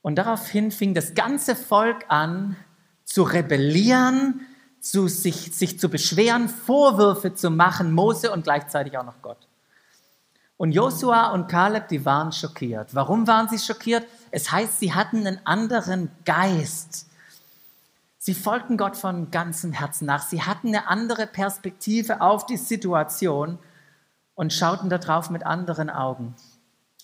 Und 0.00 0.16
daraufhin 0.16 0.72
fing 0.72 0.94
das 0.94 1.14
ganze 1.14 1.54
Volk 1.54 2.04
an 2.08 2.56
zu 3.04 3.22
rebellieren, 3.22 4.40
zu 4.80 5.06
sich, 5.06 5.54
sich 5.54 5.78
zu 5.78 5.88
beschweren, 5.88 6.48
Vorwürfe 6.48 7.34
zu 7.34 7.50
machen, 7.50 7.92
Mose 7.92 8.32
und 8.32 8.42
gleichzeitig 8.42 8.98
auch 8.98 9.04
noch 9.04 9.22
Gott. 9.22 9.38
Und 10.56 10.72
Josua 10.72 11.30
und 11.30 11.46
Kaleb, 11.46 11.88
die 11.88 12.04
waren 12.04 12.32
schockiert. 12.32 12.94
Warum 12.94 13.26
waren 13.28 13.48
sie 13.48 13.58
schockiert? 13.58 14.06
Es 14.32 14.50
heißt, 14.50 14.80
sie 14.80 14.92
hatten 14.92 15.26
einen 15.26 15.38
anderen 15.46 16.10
Geist. 16.24 17.06
Sie 18.18 18.34
folgten 18.34 18.76
Gott 18.76 18.96
von 18.96 19.30
ganzem 19.30 19.72
Herzen 19.72 20.06
nach. 20.06 20.22
Sie 20.26 20.42
hatten 20.42 20.68
eine 20.68 20.88
andere 20.88 21.26
Perspektive 21.28 22.20
auf 22.20 22.46
die 22.46 22.56
Situation 22.56 23.58
und 24.34 24.52
schauten 24.52 24.90
darauf 24.90 25.30
mit 25.30 25.46
anderen 25.46 25.90
Augen 25.90 26.34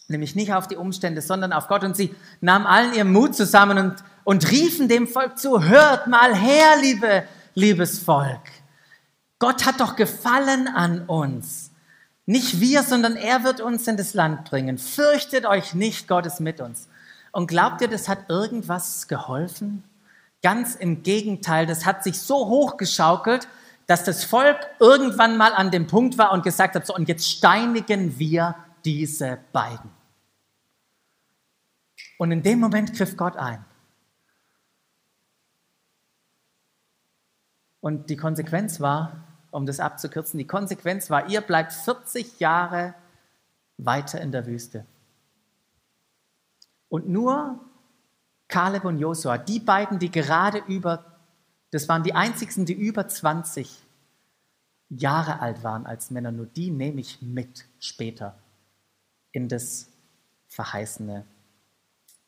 nämlich 0.08 0.34
nicht 0.34 0.52
auf 0.52 0.66
die 0.66 0.76
Umstände, 0.76 1.22
sondern 1.22 1.52
auf 1.52 1.68
Gott. 1.68 1.84
Und 1.84 1.96
sie 1.96 2.14
nahmen 2.40 2.66
allen 2.66 2.94
ihren 2.94 3.12
Mut 3.12 3.36
zusammen 3.36 3.78
und, 3.78 3.96
und 4.24 4.50
riefen 4.50 4.88
dem 4.88 5.06
Volk 5.06 5.38
zu, 5.38 5.62
hört 5.62 6.06
mal 6.06 6.34
her, 6.34 6.76
liebe, 6.80 7.24
liebes 7.54 7.98
Volk. 8.00 8.40
Gott 9.38 9.66
hat 9.66 9.80
doch 9.80 9.94
gefallen 9.94 10.66
an 10.66 11.04
uns. 11.06 11.70
Nicht 12.26 12.60
wir, 12.60 12.82
sondern 12.82 13.16
er 13.16 13.44
wird 13.44 13.60
uns 13.60 13.86
in 13.86 13.96
das 13.96 14.14
Land 14.14 14.50
bringen. 14.50 14.78
Fürchtet 14.78 15.46
euch 15.46 15.74
nicht, 15.74 16.08
Gott 16.08 16.26
ist 16.26 16.40
mit 16.40 16.60
uns. 16.60 16.88
Und 17.38 17.46
glaubt 17.46 17.80
ihr, 17.82 17.86
das 17.86 18.08
hat 18.08 18.28
irgendwas 18.28 19.06
geholfen? 19.06 19.84
Ganz 20.42 20.74
im 20.74 21.04
Gegenteil, 21.04 21.66
das 21.66 21.86
hat 21.86 22.02
sich 22.02 22.20
so 22.20 22.48
hochgeschaukelt, 22.48 23.46
dass 23.86 24.02
das 24.02 24.24
Volk 24.24 24.58
irgendwann 24.80 25.36
mal 25.36 25.54
an 25.54 25.70
dem 25.70 25.86
Punkt 25.86 26.18
war 26.18 26.32
und 26.32 26.42
gesagt 26.42 26.74
hat, 26.74 26.84
so 26.84 26.96
und 26.96 27.06
jetzt 27.06 27.30
steinigen 27.30 28.18
wir 28.18 28.56
diese 28.84 29.38
beiden. 29.52 29.88
Und 32.18 32.32
in 32.32 32.42
dem 32.42 32.58
Moment 32.58 32.92
griff 32.94 33.16
Gott 33.16 33.36
ein. 33.36 33.64
Und 37.78 38.10
die 38.10 38.16
Konsequenz 38.16 38.80
war, 38.80 39.12
um 39.52 39.64
das 39.64 39.78
abzukürzen, 39.78 40.38
die 40.38 40.46
Konsequenz 40.48 41.08
war, 41.08 41.28
ihr 41.28 41.40
bleibt 41.42 41.72
40 41.72 42.40
Jahre 42.40 42.94
weiter 43.76 44.20
in 44.20 44.32
der 44.32 44.44
Wüste. 44.44 44.86
Und 46.88 47.08
nur 47.08 47.60
Kaleb 48.48 48.84
und 48.84 48.98
Josua, 48.98 49.38
die 49.38 49.60
beiden, 49.60 49.98
die 49.98 50.10
gerade 50.10 50.58
über, 50.66 51.18
das 51.70 51.88
waren 51.88 52.02
die 52.02 52.14
einzigen, 52.14 52.64
die 52.64 52.72
über 52.72 53.06
20 53.06 53.84
Jahre 54.88 55.40
alt 55.40 55.62
waren 55.62 55.86
als 55.86 56.10
Männer, 56.10 56.32
nur 56.32 56.46
die 56.46 56.70
nehme 56.70 57.00
ich 57.00 57.20
mit 57.20 57.66
später 57.78 58.38
in 59.32 59.48
das 59.48 59.88
verheißene 60.48 61.26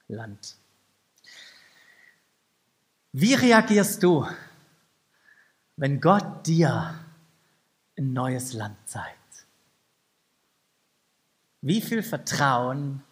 Land. 0.09 0.57
Wie 3.13 3.35
reagierst 3.35 4.03
du, 4.03 4.27
wenn 5.77 6.01
Gott 6.01 6.47
dir 6.47 6.95
ein 7.97 8.13
neues 8.13 8.53
Land 8.53 8.77
zeigt? 8.87 9.47
Wie 11.63 11.81
viel 11.81 12.03
Vertrauen 12.03 13.03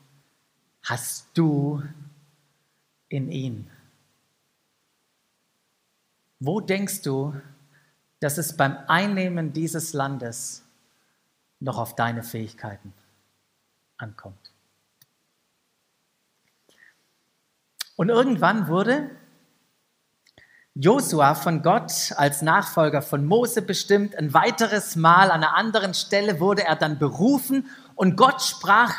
hast 0.89 1.27
du 1.35 1.83
in 3.09 3.31
ihn? 3.31 3.71
Wo 6.41 6.61
denkst 6.61 7.03
du, 7.03 7.35
dass 8.21 8.39
es 8.39 8.57
beim 8.57 8.77
Einnehmen 8.89 9.53
dieses 9.53 9.93
Landes 9.93 10.65
noch 11.61 11.79
auf 11.79 11.95
deine 11.95 12.23
Fähigkeiten 12.23 12.95
ankommt? 13.99 14.53
Und 17.97 18.09
irgendwann 18.09 18.69
wurde 18.69 19.11
Josua 20.75 21.35
von 21.35 21.63
Gott 21.63 22.13
als 22.17 22.41
Nachfolger 22.41 23.03
von 23.03 23.27
Mose 23.27 23.61
bestimmt. 23.61 24.15
Ein 24.15 24.33
weiteres 24.33 24.95
Mal 24.95 25.33
an 25.33 25.43
einer 25.43 25.57
anderen 25.57 25.93
Stelle 25.93 26.39
wurde 26.39 26.63
er 26.63 26.77
dann 26.77 26.99
berufen 27.01 27.69
und 27.97 28.17
Gott 28.17 28.41
sprach 28.43 28.95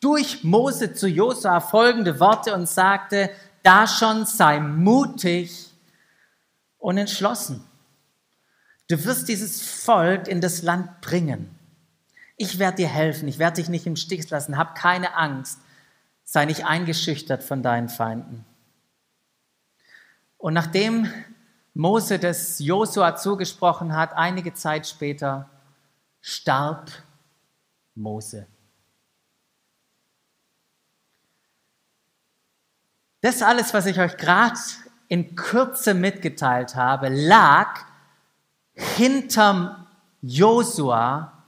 durch 0.00 0.44
Mose 0.44 0.92
zu 0.92 1.08
Josua 1.08 1.60
folgende 1.60 2.20
Worte 2.20 2.54
und 2.54 2.68
sagte, 2.68 3.30
da 3.62 3.86
schon 3.86 4.26
sei 4.26 4.60
mutig 4.60 5.72
und 6.78 6.98
entschlossen. 6.98 7.64
Du 8.88 9.04
wirst 9.04 9.28
dieses 9.28 9.62
Volk 9.62 10.28
in 10.28 10.40
das 10.40 10.62
Land 10.62 11.00
bringen. 11.00 11.50
Ich 12.36 12.58
werde 12.58 12.76
dir 12.76 12.88
helfen, 12.88 13.26
ich 13.26 13.38
werde 13.38 13.56
dich 13.56 13.68
nicht 13.68 13.86
im 13.86 13.96
Stich 13.96 14.28
lassen, 14.30 14.58
hab 14.58 14.76
keine 14.76 15.16
Angst, 15.16 15.58
sei 16.22 16.44
nicht 16.44 16.66
eingeschüchtert 16.66 17.42
von 17.42 17.62
deinen 17.62 17.88
Feinden. 17.88 18.44
Und 20.36 20.54
nachdem 20.54 21.10
Mose 21.74 22.18
das 22.18 22.58
Josua 22.58 23.16
zugesprochen 23.16 23.96
hat, 23.96 24.12
einige 24.12 24.54
Zeit 24.54 24.86
später 24.86 25.50
starb 26.20 26.90
Mose. 27.94 28.46
Das 33.26 33.42
alles, 33.42 33.74
was 33.74 33.86
ich 33.86 33.98
euch 33.98 34.16
gerade 34.18 34.56
in 35.08 35.34
Kürze 35.34 35.94
mitgeteilt 35.94 36.76
habe, 36.76 37.08
lag 37.08 37.84
hinterm 38.72 39.84
Josua, 40.22 41.42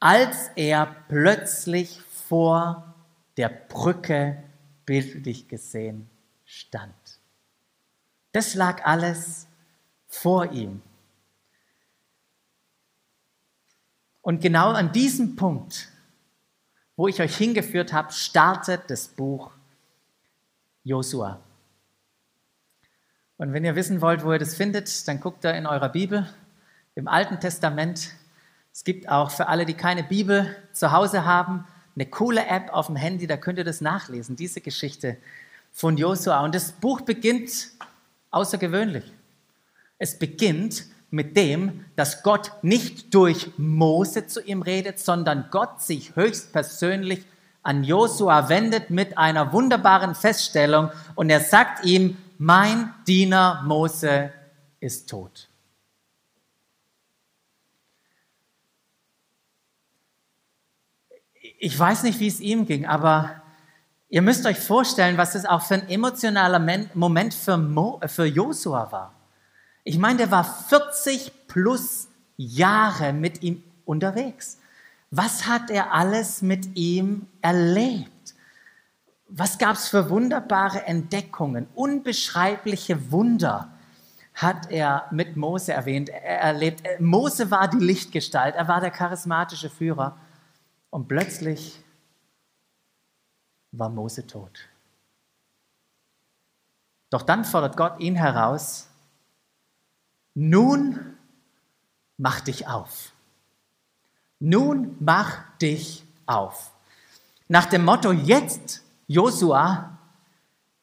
als 0.00 0.50
er 0.56 0.86
plötzlich 1.06 2.00
vor 2.26 2.96
der 3.36 3.48
Brücke 3.48 4.42
bildlich 4.86 5.46
gesehen 5.46 6.10
stand. 6.44 7.20
Das 8.32 8.56
lag 8.56 8.84
alles 8.84 9.46
vor 10.08 10.50
ihm. 10.50 10.82
Und 14.20 14.42
genau 14.42 14.70
an 14.72 14.90
diesem 14.90 15.36
Punkt, 15.36 15.90
wo 16.96 17.06
ich 17.06 17.20
euch 17.20 17.36
hingeführt 17.36 17.92
habe, 17.92 18.10
startet 18.10 18.90
das 18.90 19.06
Buch 19.06 19.52
Josua. 20.90 21.40
Und 23.36 23.52
wenn 23.52 23.64
ihr 23.64 23.76
wissen 23.76 24.00
wollt, 24.00 24.24
wo 24.24 24.32
ihr 24.32 24.40
das 24.40 24.56
findet, 24.56 25.06
dann 25.06 25.20
guckt 25.20 25.44
da 25.44 25.52
in 25.52 25.66
eurer 25.66 25.88
Bibel 25.88 26.28
im 26.96 27.06
Alten 27.06 27.38
Testament. 27.38 28.10
Es 28.72 28.82
gibt 28.82 29.08
auch 29.08 29.30
für 29.30 29.46
alle, 29.46 29.64
die 29.64 29.74
keine 29.74 30.02
Bibel 30.02 30.54
zu 30.72 30.90
Hause 30.90 31.24
haben, 31.24 31.64
eine 31.94 32.06
coole 32.06 32.44
App 32.44 32.72
auf 32.72 32.86
dem 32.88 32.96
Handy, 32.96 33.26
da 33.28 33.36
könnt 33.36 33.58
ihr 33.58 33.64
das 33.64 33.80
nachlesen, 33.80 34.34
diese 34.34 34.60
Geschichte 34.60 35.16
von 35.70 35.96
Josua. 35.96 36.44
Und 36.44 36.54
das 36.56 36.72
Buch 36.72 37.02
beginnt 37.02 37.68
außergewöhnlich. 38.30 39.04
Es 39.98 40.18
beginnt 40.18 40.86
mit 41.10 41.36
dem, 41.36 41.84
dass 41.94 42.22
Gott 42.24 42.52
nicht 42.62 43.14
durch 43.14 43.52
Mose 43.58 44.26
zu 44.26 44.42
ihm 44.42 44.62
redet, 44.62 44.98
sondern 44.98 45.46
Gott 45.50 45.82
sich 45.82 46.16
höchstpersönlich 46.16 47.24
an 47.62 47.84
Josua 47.84 48.48
wendet 48.48 48.90
mit 48.90 49.18
einer 49.18 49.52
wunderbaren 49.52 50.14
Feststellung 50.14 50.90
und 51.14 51.30
er 51.30 51.40
sagt 51.40 51.84
ihm, 51.84 52.16
mein 52.38 52.94
Diener 53.06 53.62
Mose 53.66 54.32
ist 54.80 55.10
tot. 55.10 55.48
Ich 61.58 61.78
weiß 61.78 62.04
nicht, 62.04 62.20
wie 62.20 62.28
es 62.28 62.40
ihm 62.40 62.64
ging, 62.66 62.86
aber 62.86 63.40
Ihr 64.12 64.22
müsst 64.22 64.44
euch 64.44 64.58
vorstellen, 64.58 65.16
was 65.16 65.34
das 65.34 65.46
auch 65.46 65.62
für 65.62 65.74
ein 65.74 65.88
emotionaler 65.88 66.58
Moment 66.94 67.32
für, 67.32 67.56
Mo, 67.56 68.00
für 68.06 68.24
Josua 68.26 68.90
war. 68.90 69.14
Ich 69.84 69.98
meine, 69.98 70.18
der 70.18 70.32
war 70.32 70.42
40 70.42 71.46
plus 71.46 72.08
Jahre 72.36 73.12
mit 73.12 73.44
ihm 73.44 73.62
unterwegs. 73.84 74.58
Was 75.10 75.46
hat 75.46 75.70
er 75.70 75.92
alles 75.92 76.40
mit 76.42 76.76
ihm 76.76 77.26
erlebt? 77.42 78.34
Was 79.28 79.58
gab 79.58 79.76
es 79.76 79.88
für 79.88 80.10
wunderbare 80.10 80.86
Entdeckungen, 80.86 81.66
unbeschreibliche 81.74 83.10
Wunder 83.10 83.72
hat 84.34 84.70
er 84.70 85.06
mit 85.10 85.36
Mose 85.36 85.72
erwähnt, 85.72 86.08
er 86.08 86.40
erlebt. 86.40 86.82
Mose 86.98 87.50
war 87.50 87.68
die 87.68 87.78
Lichtgestalt, 87.78 88.54
er 88.54 88.68
war 88.68 88.80
der 88.80 88.90
charismatische 88.90 89.68
Führer. 89.68 90.16
Und 90.88 91.08
plötzlich 91.08 91.82
war 93.72 93.90
Mose 93.90 94.26
tot. 94.26 94.68
Doch 97.10 97.22
dann 97.22 97.44
fordert 97.44 97.76
Gott 97.76 98.00
ihn 98.00 98.14
heraus, 98.14 98.88
nun 100.34 101.18
mach 102.16 102.40
dich 102.40 102.66
auf. 102.66 103.12
Nun 104.40 104.96
mach 105.00 105.42
dich 105.58 106.04
auf. 106.26 106.72
Nach 107.46 107.66
dem 107.66 107.84
Motto, 107.84 108.10
jetzt, 108.10 108.82
Josua, 109.06 109.98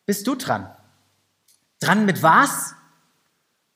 bist 0.05 0.27
du 0.27 0.35
dran. 0.35 0.69
Dran 1.79 2.05
mit 2.05 2.21
was? 2.21 2.75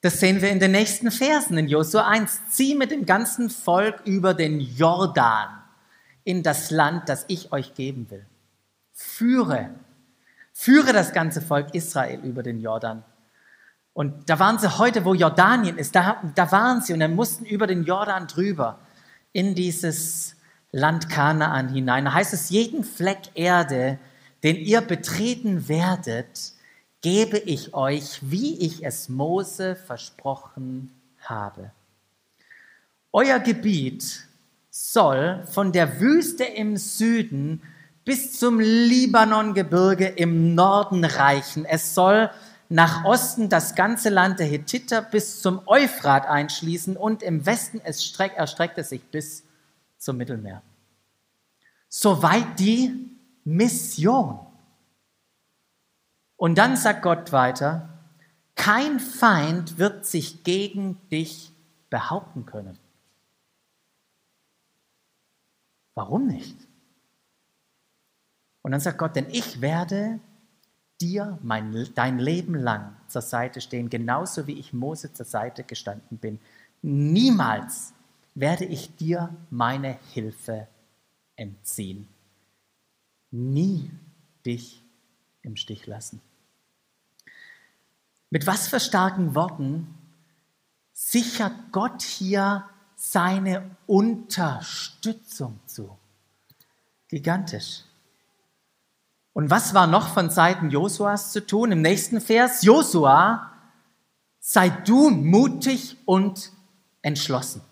Das 0.00 0.20
sehen 0.20 0.40
wir 0.40 0.50
in 0.50 0.60
den 0.60 0.72
nächsten 0.72 1.10
Versen 1.10 1.58
in 1.58 1.68
Josua 1.68 2.06
1. 2.08 2.40
Zieh 2.50 2.74
mit 2.74 2.90
dem 2.90 3.06
ganzen 3.06 3.50
Volk 3.50 4.02
über 4.04 4.34
den 4.34 4.60
Jordan 4.60 5.48
in 6.24 6.42
das 6.42 6.70
Land, 6.70 7.08
das 7.08 7.24
ich 7.28 7.52
euch 7.52 7.74
geben 7.74 8.08
will. 8.10 8.24
Führe, 8.92 9.70
führe 10.52 10.92
das 10.92 11.12
ganze 11.12 11.40
Volk 11.40 11.74
Israel 11.74 12.20
über 12.20 12.42
den 12.42 12.60
Jordan. 12.60 13.02
Und 13.94 14.28
da 14.30 14.38
waren 14.38 14.58
sie 14.58 14.78
heute, 14.78 15.04
wo 15.04 15.14
Jordanien 15.14 15.76
ist, 15.76 15.94
da, 15.94 16.22
da 16.34 16.50
waren 16.52 16.80
sie 16.82 16.92
und 16.92 17.00
dann 17.00 17.14
mussten 17.14 17.44
über 17.44 17.66
den 17.66 17.84
Jordan 17.84 18.26
drüber 18.26 18.78
in 19.32 19.54
dieses 19.54 20.36
Land 20.72 21.08
Kanaan 21.08 21.68
hinein. 21.68 22.06
Da 22.06 22.14
heißt 22.14 22.32
es, 22.32 22.50
jeden 22.50 22.84
Fleck 22.84 23.30
Erde, 23.34 23.98
den 24.42 24.56
ihr 24.56 24.80
betreten 24.80 25.68
werdet, 25.68 26.52
gebe 27.02 27.38
ich 27.38 27.74
euch, 27.74 28.18
wie 28.22 28.58
ich 28.58 28.84
es 28.84 29.08
Mose 29.08 29.76
versprochen 29.76 30.92
habe. 31.20 31.70
Euer 33.12 33.38
Gebiet 33.40 34.26
soll 34.70 35.44
von 35.50 35.72
der 35.72 36.00
Wüste 36.00 36.44
im 36.44 36.76
Süden 36.76 37.60
bis 38.04 38.38
zum 38.38 38.58
Libanongebirge 38.58 40.06
im 40.06 40.54
Norden 40.54 41.04
reichen. 41.04 41.64
Es 41.64 41.94
soll 41.94 42.30
nach 42.72 43.04
Osten 43.04 43.50
das 43.50 43.74
ganze 43.74 44.08
Land 44.08 44.38
der 44.38 44.46
Hethiter 44.46 45.02
bis 45.02 45.42
zum 45.42 45.60
Euphrat 45.66 46.26
einschließen 46.26 46.96
und 46.96 47.22
im 47.22 47.44
Westen 47.44 47.82
es 47.84 48.02
streck, 48.02 48.34
erstreckt 48.34 48.78
es 48.78 48.88
sich 48.88 49.04
bis 49.04 49.44
zum 49.98 50.16
Mittelmeer. 50.16 50.62
Soweit 51.90 52.58
die 52.58 53.10
Mission. 53.44 54.40
Und 56.36 56.56
dann 56.56 56.78
sagt 56.78 57.02
Gott 57.02 57.30
weiter, 57.30 57.90
kein 58.54 59.00
Feind 59.00 59.76
wird 59.76 60.06
sich 60.06 60.42
gegen 60.42 60.98
dich 61.10 61.52
behaupten 61.90 62.46
können. 62.46 62.78
Warum 65.94 66.26
nicht? 66.26 66.56
Und 68.62 68.72
dann 68.72 68.80
sagt 68.80 68.96
Gott, 68.96 69.14
denn 69.14 69.28
ich 69.28 69.60
werde 69.60 70.20
dir 71.02 71.38
mein, 71.42 71.88
dein 71.94 72.18
Leben 72.18 72.54
lang 72.54 72.96
zur 73.08 73.22
Seite 73.22 73.60
stehen, 73.60 73.90
genauso 73.90 74.46
wie 74.46 74.58
ich 74.58 74.72
Mose 74.72 75.12
zur 75.12 75.26
Seite 75.26 75.64
gestanden 75.64 76.18
bin. 76.18 76.38
Niemals 76.80 77.92
werde 78.34 78.64
ich 78.64 78.94
dir 78.96 79.34
meine 79.50 79.98
Hilfe 80.12 80.68
entziehen. 81.36 82.08
Nie 83.30 83.90
dich 84.46 84.82
im 85.42 85.56
Stich 85.56 85.86
lassen. 85.86 86.20
Mit 88.30 88.46
was 88.46 88.68
für 88.68 88.80
starken 88.80 89.34
Worten 89.34 89.94
sichert 90.92 91.72
Gott 91.72 92.02
hier 92.02 92.68
seine 92.94 93.76
Unterstützung 93.86 95.58
zu. 95.66 95.98
Gigantisch. 97.08 97.82
Und 99.32 99.50
was 99.50 99.74
war 99.74 99.86
noch 99.86 100.08
von 100.08 100.30
Seiten 100.30 100.70
Josuas 100.70 101.32
zu 101.32 101.46
tun? 101.46 101.72
Im 101.72 101.82
nächsten 101.82 102.20
Vers, 102.20 102.62
Josua, 102.62 103.50
sei 104.40 104.68
du 104.68 105.10
mutig 105.10 105.96
und 106.04 106.52
entschlossen. 107.00 107.62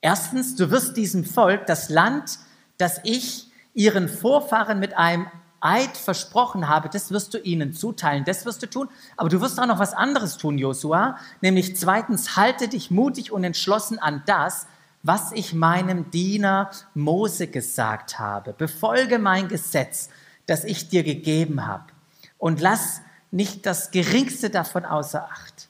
Erstens, 0.00 0.56
du 0.56 0.70
wirst 0.70 0.96
diesem 0.96 1.24
Volk 1.24 1.66
das 1.66 1.90
Land, 1.90 2.38
das 2.78 3.00
ich 3.04 3.50
ihren 3.74 4.08
Vorfahren 4.08 4.80
mit 4.80 4.96
einem 4.96 5.26
Eid 5.60 5.96
versprochen 5.96 6.68
habe, 6.68 6.88
das 6.88 7.10
wirst 7.10 7.34
du 7.34 7.38
ihnen 7.38 7.74
zuteilen, 7.74 8.24
das 8.24 8.46
wirst 8.46 8.62
du 8.62 8.66
tun. 8.66 8.88
Aber 9.16 9.28
du 9.28 9.40
wirst 9.42 9.60
auch 9.60 9.66
noch 9.66 9.78
was 9.78 9.92
anderes 9.92 10.38
tun, 10.38 10.56
Josua. 10.56 11.18
Nämlich 11.42 11.76
zweitens, 11.76 12.36
halte 12.36 12.66
dich 12.66 12.90
mutig 12.90 13.30
und 13.30 13.44
entschlossen 13.44 13.98
an 13.98 14.22
das, 14.24 14.66
was 15.02 15.32
ich 15.32 15.52
meinem 15.52 16.10
Diener 16.10 16.70
Mose 16.94 17.46
gesagt 17.46 18.18
habe. 18.18 18.54
Befolge 18.54 19.18
mein 19.18 19.48
Gesetz, 19.48 20.08
das 20.50 20.64
ich 20.64 20.88
dir 20.88 21.04
gegeben 21.04 21.66
habe. 21.66 21.84
Und 22.36 22.60
lass 22.60 23.00
nicht 23.30 23.66
das 23.66 23.92
Geringste 23.92 24.50
davon 24.50 24.84
außer 24.84 25.24
Acht. 25.30 25.68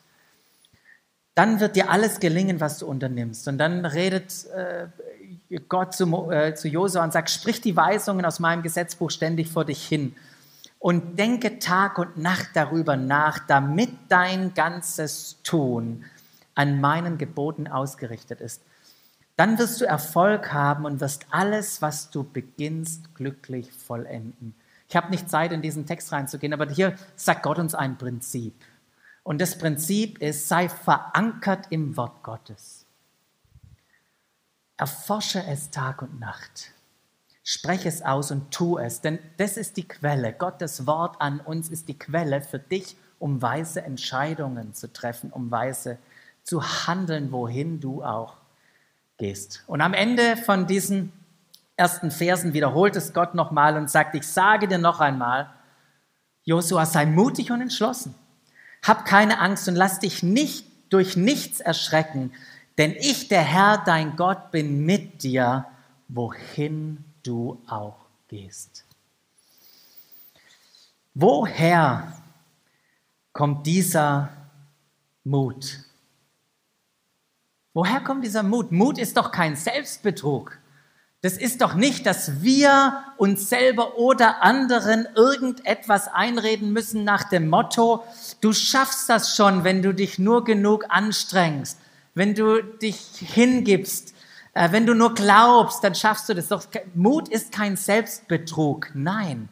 Dann 1.34 1.60
wird 1.60 1.76
dir 1.76 1.90
alles 1.90 2.18
gelingen, 2.20 2.60
was 2.60 2.78
du 2.78 2.86
unternimmst. 2.86 3.46
Und 3.48 3.58
dann 3.58 3.84
redet 3.84 4.46
äh, 4.46 4.88
Gott 5.68 5.94
zu, 5.94 6.30
äh, 6.30 6.54
zu 6.54 6.68
Josua 6.68 7.04
und 7.04 7.12
sagt, 7.12 7.30
sprich 7.30 7.60
die 7.60 7.76
Weisungen 7.76 8.24
aus 8.24 8.40
meinem 8.40 8.62
Gesetzbuch 8.62 9.10
ständig 9.10 9.48
vor 9.48 9.64
dich 9.64 9.86
hin 9.86 10.16
und 10.78 11.18
denke 11.18 11.58
Tag 11.58 11.98
und 11.98 12.16
Nacht 12.16 12.50
darüber 12.54 12.96
nach, 12.96 13.38
damit 13.46 13.90
dein 14.08 14.54
ganzes 14.54 15.36
Tun 15.42 16.04
an 16.54 16.80
meinen 16.80 17.18
Geboten 17.18 17.68
ausgerichtet 17.68 18.40
ist. 18.40 18.62
Dann 19.36 19.58
wirst 19.58 19.80
du 19.80 19.84
Erfolg 19.84 20.52
haben 20.52 20.84
und 20.84 21.00
wirst 21.00 21.26
alles, 21.30 21.80
was 21.82 22.10
du 22.10 22.24
beginnst, 22.24 23.14
glücklich 23.14 23.70
vollenden. 23.72 24.54
Ich 24.90 24.96
habe 24.96 25.10
nicht 25.10 25.30
Zeit, 25.30 25.52
in 25.52 25.62
diesen 25.62 25.86
Text 25.86 26.10
reinzugehen, 26.10 26.52
aber 26.52 26.68
hier 26.68 26.96
sagt 27.14 27.44
Gott 27.44 27.60
uns 27.60 27.76
ein 27.76 27.96
Prinzip. 27.96 28.54
Und 29.22 29.40
das 29.40 29.56
Prinzip 29.56 30.18
ist, 30.18 30.48
sei 30.48 30.68
verankert 30.68 31.68
im 31.70 31.96
Wort 31.96 32.24
Gottes. 32.24 32.86
Erforsche 34.76 35.44
es 35.46 35.70
Tag 35.70 36.02
und 36.02 36.18
Nacht. 36.18 36.72
Spreche 37.44 37.88
es 37.88 38.02
aus 38.02 38.32
und 38.32 38.50
tu 38.50 38.78
es, 38.78 39.00
denn 39.00 39.20
das 39.36 39.56
ist 39.56 39.76
die 39.76 39.86
Quelle. 39.86 40.32
Gottes 40.32 40.88
Wort 40.88 41.20
an 41.20 41.38
uns 41.38 41.68
ist 41.68 41.86
die 41.86 41.98
Quelle 41.98 42.42
für 42.42 42.58
dich, 42.58 42.96
um 43.20 43.40
weise 43.40 43.82
Entscheidungen 43.82 44.74
zu 44.74 44.92
treffen, 44.92 45.30
um 45.30 45.52
weise 45.52 45.98
zu 46.42 46.64
handeln, 46.88 47.30
wohin 47.30 47.78
du 47.78 48.02
auch 48.02 48.38
gehst. 49.18 49.62
Und 49.68 49.82
am 49.82 49.94
Ende 49.94 50.36
von 50.36 50.66
diesen 50.66 51.12
ersten 51.80 52.10
Versen 52.10 52.52
wiederholt 52.52 52.94
es 52.94 53.14
Gott 53.14 53.34
nochmal 53.34 53.76
und 53.78 53.90
sagt, 53.90 54.14
ich 54.14 54.28
sage 54.28 54.68
dir 54.68 54.78
noch 54.78 55.00
einmal, 55.00 55.50
Josua, 56.44 56.84
sei 56.84 57.06
mutig 57.06 57.50
und 57.50 57.62
entschlossen. 57.62 58.14
Hab 58.82 59.06
keine 59.06 59.40
Angst 59.40 59.66
und 59.66 59.76
lass 59.76 59.98
dich 59.98 60.22
nicht 60.22 60.66
durch 60.90 61.16
nichts 61.16 61.60
erschrecken, 61.60 62.32
denn 62.76 62.92
ich, 62.92 63.28
der 63.28 63.42
Herr, 63.42 63.82
dein 63.84 64.16
Gott, 64.16 64.50
bin 64.50 64.84
mit 64.84 65.22
dir, 65.22 65.66
wohin 66.08 67.04
du 67.22 67.62
auch 67.66 67.96
gehst. 68.28 68.84
Woher 71.14 72.12
kommt 73.32 73.66
dieser 73.66 74.28
Mut? 75.24 75.80
Woher 77.72 78.00
kommt 78.00 78.24
dieser 78.24 78.42
Mut? 78.42 78.70
Mut 78.70 78.98
ist 78.98 79.16
doch 79.16 79.32
kein 79.32 79.56
Selbstbetrug. 79.56 80.59
Das 81.22 81.36
ist 81.36 81.60
doch 81.60 81.74
nicht, 81.74 82.06
dass 82.06 82.42
wir 82.42 83.04
uns 83.18 83.50
selber 83.50 83.98
oder 83.98 84.42
anderen 84.42 85.06
irgendetwas 85.14 86.08
einreden 86.08 86.72
müssen 86.72 87.04
nach 87.04 87.24
dem 87.24 87.48
Motto, 87.48 88.04
du 88.40 88.52
schaffst 88.52 89.08
das 89.08 89.36
schon, 89.36 89.64
wenn 89.64 89.82
du 89.82 89.92
dich 89.92 90.18
nur 90.18 90.44
genug 90.44 90.86
anstrengst 90.88 91.78
wenn 92.14 92.34
du 92.34 92.62
dich 92.62 92.98
hingibst, 93.18 94.14
äh, 94.54 94.72
wenn 94.72 94.86
du 94.86 94.94
nur 94.94 95.14
glaubst, 95.14 95.84
dann 95.84 95.94
schaffst 95.94 96.28
du 96.28 96.34
das. 96.34 96.48
Doch 96.48 96.64
Mut 96.94 97.28
ist 97.28 97.52
kein 97.52 97.76
Selbstbetrug. 97.76 98.90
Nein, 98.94 99.48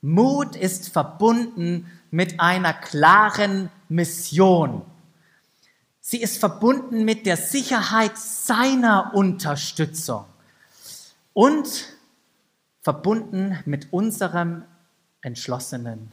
Mut 0.00 0.56
ist 0.56 0.88
verbunden 0.88 1.86
mit 2.10 2.40
einer 2.40 2.72
klaren 2.72 3.70
Mission. 3.88 4.82
Sie 6.00 6.22
ist 6.22 6.38
verbunden 6.38 7.04
mit 7.04 7.26
der 7.26 7.36
Sicherheit 7.36 8.16
seiner 8.16 9.12
Unterstützung 9.14 10.24
und 11.36 11.92
verbunden 12.80 13.58
mit 13.66 13.92
unserem 13.92 14.64
entschlossenen 15.20 16.10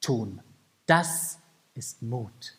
Tun. 0.00 0.40
Das 0.86 1.38
ist 1.74 2.02
Mut. 2.02 2.56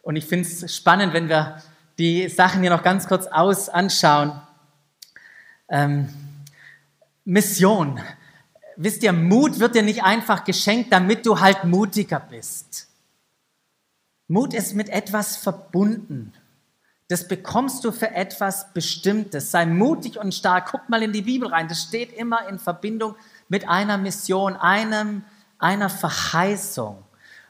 Und 0.00 0.16
ich 0.16 0.24
finde 0.24 0.48
es 0.48 0.74
spannend, 0.74 1.12
wenn 1.12 1.28
wir 1.28 1.62
die 1.98 2.30
Sachen 2.30 2.62
hier 2.62 2.70
noch 2.70 2.82
ganz 2.82 3.06
kurz 3.06 3.26
aus 3.26 3.68
anschauen. 3.68 4.40
Ähm, 5.68 6.08
Mission. 7.26 8.00
Wisst 8.76 9.02
ihr, 9.02 9.12
Mut 9.12 9.58
wird 9.58 9.74
dir 9.74 9.82
nicht 9.82 10.02
einfach 10.02 10.44
geschenkt, 10.44 10.94
damit 10.94 11.26
du 11.26 11.40
halt 11.40 11.64
mutiger 11.64 12.20
bist. 12.20 12.88
Mut 14.28 14.54
ist 14.54 14.74
mit 14.74 14.88
etwas 14.88 15.36
verbunden. 15.36 16.32
Das 17.08 17.26
bekommst 17.26 17.84
du 17.84 17.92
für 17.92 18.10
etwas 18.10 18.72
Bestimmtes. 18.74 19.50
Sei 19.50 19.64
mutig 19.64 20.18
und 20.18 20.34
stark. 20.34 20.68
Guck 20.70 20.88
mal 20.90 21.02
in 21.02 21.12
die 21.12 21.22
Bibel 21.22 21.48
rein. 21.48 21.66
Das 21.66 21.82
steht 21.82 22.12
immer 22.12 22.46
in 22.48 22.58
Verbindung 22.58 23.14
mit 23.48 23.66
einer 23.66 23.96
Mission, 23.96 24.54
einem, 24.56 25.24
einer 25.58 25.88
Verheißung. 25.88 27.02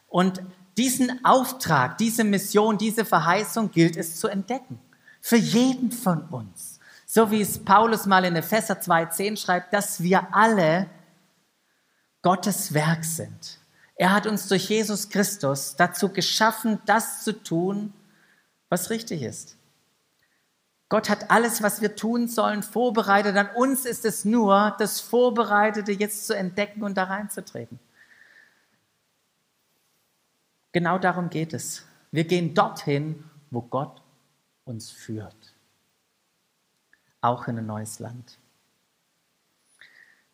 Und 0.07 0.40
diesen 0.77 1.25
Auftrag, 1.25 1.99
diese 1.99 2.23
Mission, 2.23 2.79
diese 2.79 3.05
Verheißung 3.05 3.73
gilt 3.73 3.97
es 3.97 4.21
zu 4.21 4.29
entdecken. 4.29 4.79
Für 5.21 5.37
jeden 5.37 5.90
von 5.90 6.23
uns. 6.29 6.79
So 7.05 7.33
wie 7.33 7.40
es 7.40 7.59
Paulus 7.59 8.07
mal 8.07 8.25
in 8.25 8.37
Epheser 8.37 8.75
2,10 8.75 9.37
schreibt, 9.38 9.73
dass 9.73 10.01
wir 10.03 10.33
alle 10.33 10.88
Gottes 12.23 12.73
Werk 12.75 13.05
sind. 13.05 13.59
Er 13.97 14.12
hat 14.12 14.29
uns 14.29 14.47
durch 14.47 14.68
Jesus 14.68 15.09
Christus 15.09 15.75
dazu 15.77 16.11
geschaffen, 16.11 16.79
das 16.87 17.25
zu 17.25 17.33
tun, 17.33 17.92
was 18.68 18.90
richtig 18.90 19.22
ist. 19.22 19.57
Gott 20.88 21.11
hat 21.11 21.31
alles, 21.31 21.62
was 21.62 21.83
wir 21.83 21.96
tun 21.96 22.28
sollen, 22.28 22.62
vorbereitet. 22.62 23.37
An 23.37 23.50
uns 23.54 23.85
ist 23.85 24.04
es 24.04 24.24
nur, 24.24 24.74
das 24.78 25.00
Vorbereitete 25.00 25.92
jetzt 25.92 26.26
zu 26.26 26.35
entdecken 26.35 26.83
und 26.83 26.96
da 26.96 27.04
reinzutreten. 27.04 27.78
Genau 30.72 30.98
darum 30.98 31.28
geht 31.28 31.52
es. 31.52 31.85
Wir 32.11 32.24
gehen 32.24 32.54
dorthin, 32.54 33.24
wo 33.50 33.61
Gott 33.61 34.00
uns 34.64 34.90
führt. 34.90 35.54
Auch 37.20 37.48
in 37.48 37.59
ein 37.59 37.66
neues 37.66 37.98
Land. 37.98 38.38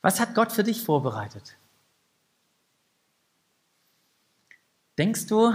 Was 0.02 0.20
hat 0.20 0.34
Gott 0.34 0.52
für 0.52 0.62
dich 0.62 0.84
vorbereitet? 0.84 1.56
Denkst 4.98 5.26
du 5.26 5.54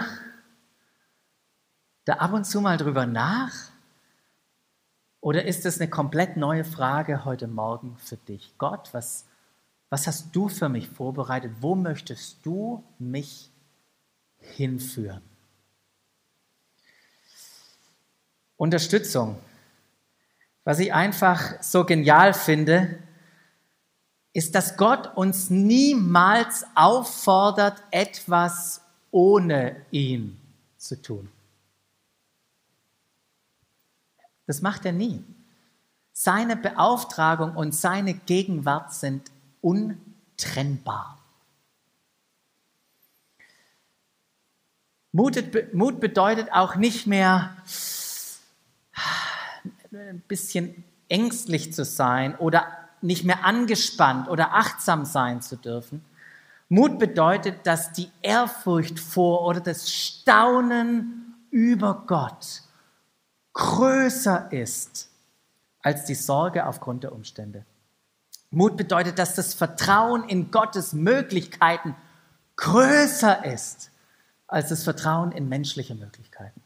da 2.10 2.16
ab 2.16 2.34
und 2.34 2.46
zu 2.46 2.62
mal 2.62 2.78
drüber 2.78 3.06
nach? 3.06 3.54
Oder 5.22 5.46
ist 5.46 5.66
es 5.66 5.80
eine 5.80 5.90
komplett 5.90 6.38
neue 6.38 6.64
Frage 6.64 7.26
heute 7.26 7.48
Morgen 7.48 7.98
für 7.98 8.18
dich? 8.18 8.54
Gott, 8.58 8.90
was, 8.94 9.26
was 9.90 10.08
hast 10.08 10.36
du 10.36 10.50
für 10.50 10.70
mich 10.70 10.90
vorbereitet? 10.90 11.52
Wo 11.60 11.76
möchtest 11.76 12.46
du 12.46 12.84
mich 12.98 13.52
hinführen. 14.42 15.22
Unterstützung. 18.58 19.38
Was 20.64 20.80
ich 20.80 20.94
einfach 20.94 21.62
so 21.62 21.86
genial 21.86 22.34
finde, 22.34 23.00
ist, 24.34 24.54
dass 24.54 24.78
Gott 24.78 25.16
uns 25.16 25.50
niemals 25.50 26.66
auffordert, 26.76 27.82
etwas 27.92 28.82
ohne 29.12 29.78
ihn 29.92 30.40
zu 30.78 31.02
tun. 31.02 31.30
Das 34.50 34.64
macht 34.64 34.84
er 34.84 34.94
nie. 34.94 35.24
Seine 36.12 36.56
Beauftragung 36.56 37.56
und 37.56 37.76
seine 37.76 38.16
Gegenwart 38.16 38.92
sind 38.92 39.30
untrennbar. 39.62 41.20
Mut 45.12 46.00
bedeutet 46.00 46.52
auch 46.52 46.76
nicht 46.78 47.06
mehr 47.06 47.56
ein 49.92 50.24
bisschen 50.28 50.84
ängstlich 51.10 51.72
zu 51.72 51.86
sein 51.86 52.36
oder 52.38 52.66
nicht 53.02 53.26
mehr 53.26 53.46
angespannt 53.46 54.30
oder 54.30 54.56
achtsam 54.56 55.06
sein 55.06 55.44
zu 55.44 55.58
dürfen. 55.58 56.04
Mut 56.70 56.98
bedeutet, 56.98 57.68
dass 57.68 57.94
die 57.94 58.10
Ehrfurcht 58.24 59.00
vor 59.00 59.46
oder 59.46 59.60
das 59.60 59.94
Staunen 59.94 61.36
über 61.52 62.04
Gott 62.08 62.64
größer 63.54 64.52
ist 64.52 65.10
als 65.82 66.06
die 66.06 66.16
Sorge 66.16 66.66
aufgrund 66.66 67.04
der 67.04 67.14
Umstände. 67.14 67.66
Mut 68.52 68.78
bedeutet, 68.78 69.20
dass 69.20 69.36
das 69.36 69.54
Vertrauen 69.54 70.28
in 70.28 70.52
Gottes 70.52 70.94
Möglichkeiten 70.94 71.96
größer 72.56 73.46
ist 73.46 73.92
als 74.48 74.70
das 74.70 74.84
Vertrauen 74.84 75.32
in 75.32 75.48
menschliche 75.48 75.96
Möglichkeiten. 75.96 76.62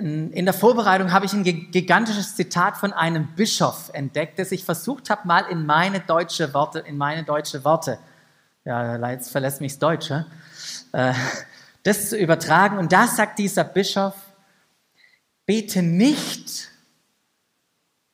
In 0.00 0.46
der 0.46 0.54
Vorbereitung 0.54 1.12
habe 1.12 1.26
ich 1.26 1.34
ein 1.34 1.44
gigantisches 1.44 2.34
Zitat 2.34 2.78
von 2.78 2.94
einem 2.94 3.34
Bischof 3.34 3.90
entdeckt, 3.92 4.38
das 4.38 4.50
ich 4.50 4.64
versucht 4.64 5.10
habe, 5.10 5.28
mal 5.28 5.44
in 5.50 5.66
meine 5.66 6.00
deutsche 6.00 6.54
Worte, 6.54 6.78
in 6.78 6.96
meine 6.96 7.24
deutsche 7.24 7.62
Worte, 7.62 7.98
ja, 8.64 9.10
jetzt 9.10 9.30
verlässt 9.30 9.60
mich 9.60 9.72
das 9.72 9.78
Deutsche, 9.80 10.26
äh, 10.92 11.12
das 11.82 12.08
zu 12.08 12.16
übertragen. 12.16 12.78
Und 12.78 12.92
da 12.92 13.06
sagt 13.06 13.38
dieser 13.38 13.64
Bischof, 13.64 14.14
bete 15.46 15.82
nicht 15.82 16.70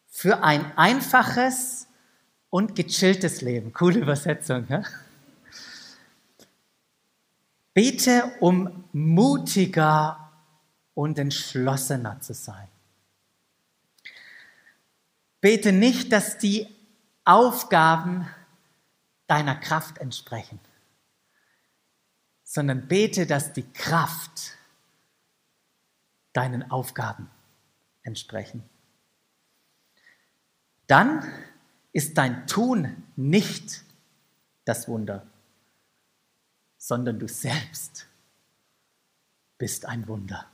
für 0.07 0.43
ein 0.43 0.77
einfaches 0.77 1.87
und 2.51 2.75
gechilltes 2.75 3.41
Leben. 3.41 3.73
Coole 3.73 4.01
Übersetzung. 4.01 4.67
Ja? 4.69 4.83
Bete, 7.75 8.33
um 8.41 8.85
mutiger 8.93 10.33
und 10.95 11.19
entschlossener 11.19 12.21
zu 12.21 12.35
sein. 12.35 12.67
Bete 15.41 15.73
nicht, 15.73 16.11
dass 16.11 16.39
die 16.39 16.67
Aufgaben 17.25 18.29
deiner 19.29 19.55
Kraft 19.55 19.99
entsprechen, 19.99 20.59
sondern 22.43 22.89
bete, 22.89 23.27
dass 23.27 23.53
die 23.53 23.71
Kraft 23.73 24.58
deinen 26.39 26.71
Aufgaben 26.71 27.29
entsprechen. 28.05 28.63
Dann 30.87 31.25
ist 31.93 32.17
dein 32.17 32.47
Tun 32.47 33.03
nicht 33.17 33.83
das 34.65 34.87
Wunder, 34.87 35.27
sondern 36.77 37.19
du 37.19 37.27
selbst 37.27 38.07
bist 39.59 39.85
ein 39.87 40.07
Wunder. 40.07 40.47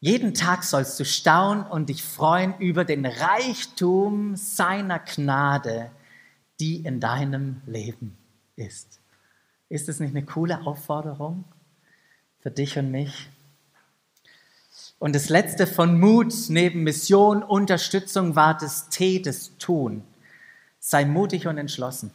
Jeden 0.00 0.34
Tag 0.34 0.64
sollst 0.64 0.98
du 0.98 1.04
staunen 1.04 1.64
und 1.64 1.88
dich 1.88 2.02
freuen 2.02 2.58
über 2.58 2.84
den 2.84 3.06
Reichtum 3.06 4.34
seiner 4.34 4.98
Gnade, 4.98 5.92
die 6.58 6.84
in 6.84 6.98
deinem 6.98 7.62
Leben 7.66 8.18
ist. 8.56 8.98
Ist 9.68 9.88
es 9.88 10.00
nicht 10.00 10.10
eine 10.10 10.26
coole 10.26 10.62
Aufforderung 10.62 11.44
für 12.40 12.50
dich 12.50 12.76
und 12.76 12.90
mich? 12.90 13.30
Und 15.04 15.14
das 15.14 15.28
letzte 15.28 15.66
von 15.66 16.00
Mut 16.00 16.32
neben 16.48 16.82
Mission, 16.82 17.42
Unterstützung 17.42 18.36
war 18.36 18.56
das 18.56 18.88
T, 18.88 19.20
das 19.20 19.54
Tun. 19.58 20.02
Sei 20.80 21.04
mutig 21.04 21.46
und 21.46 21.58
entschlossen. 21.58 22.10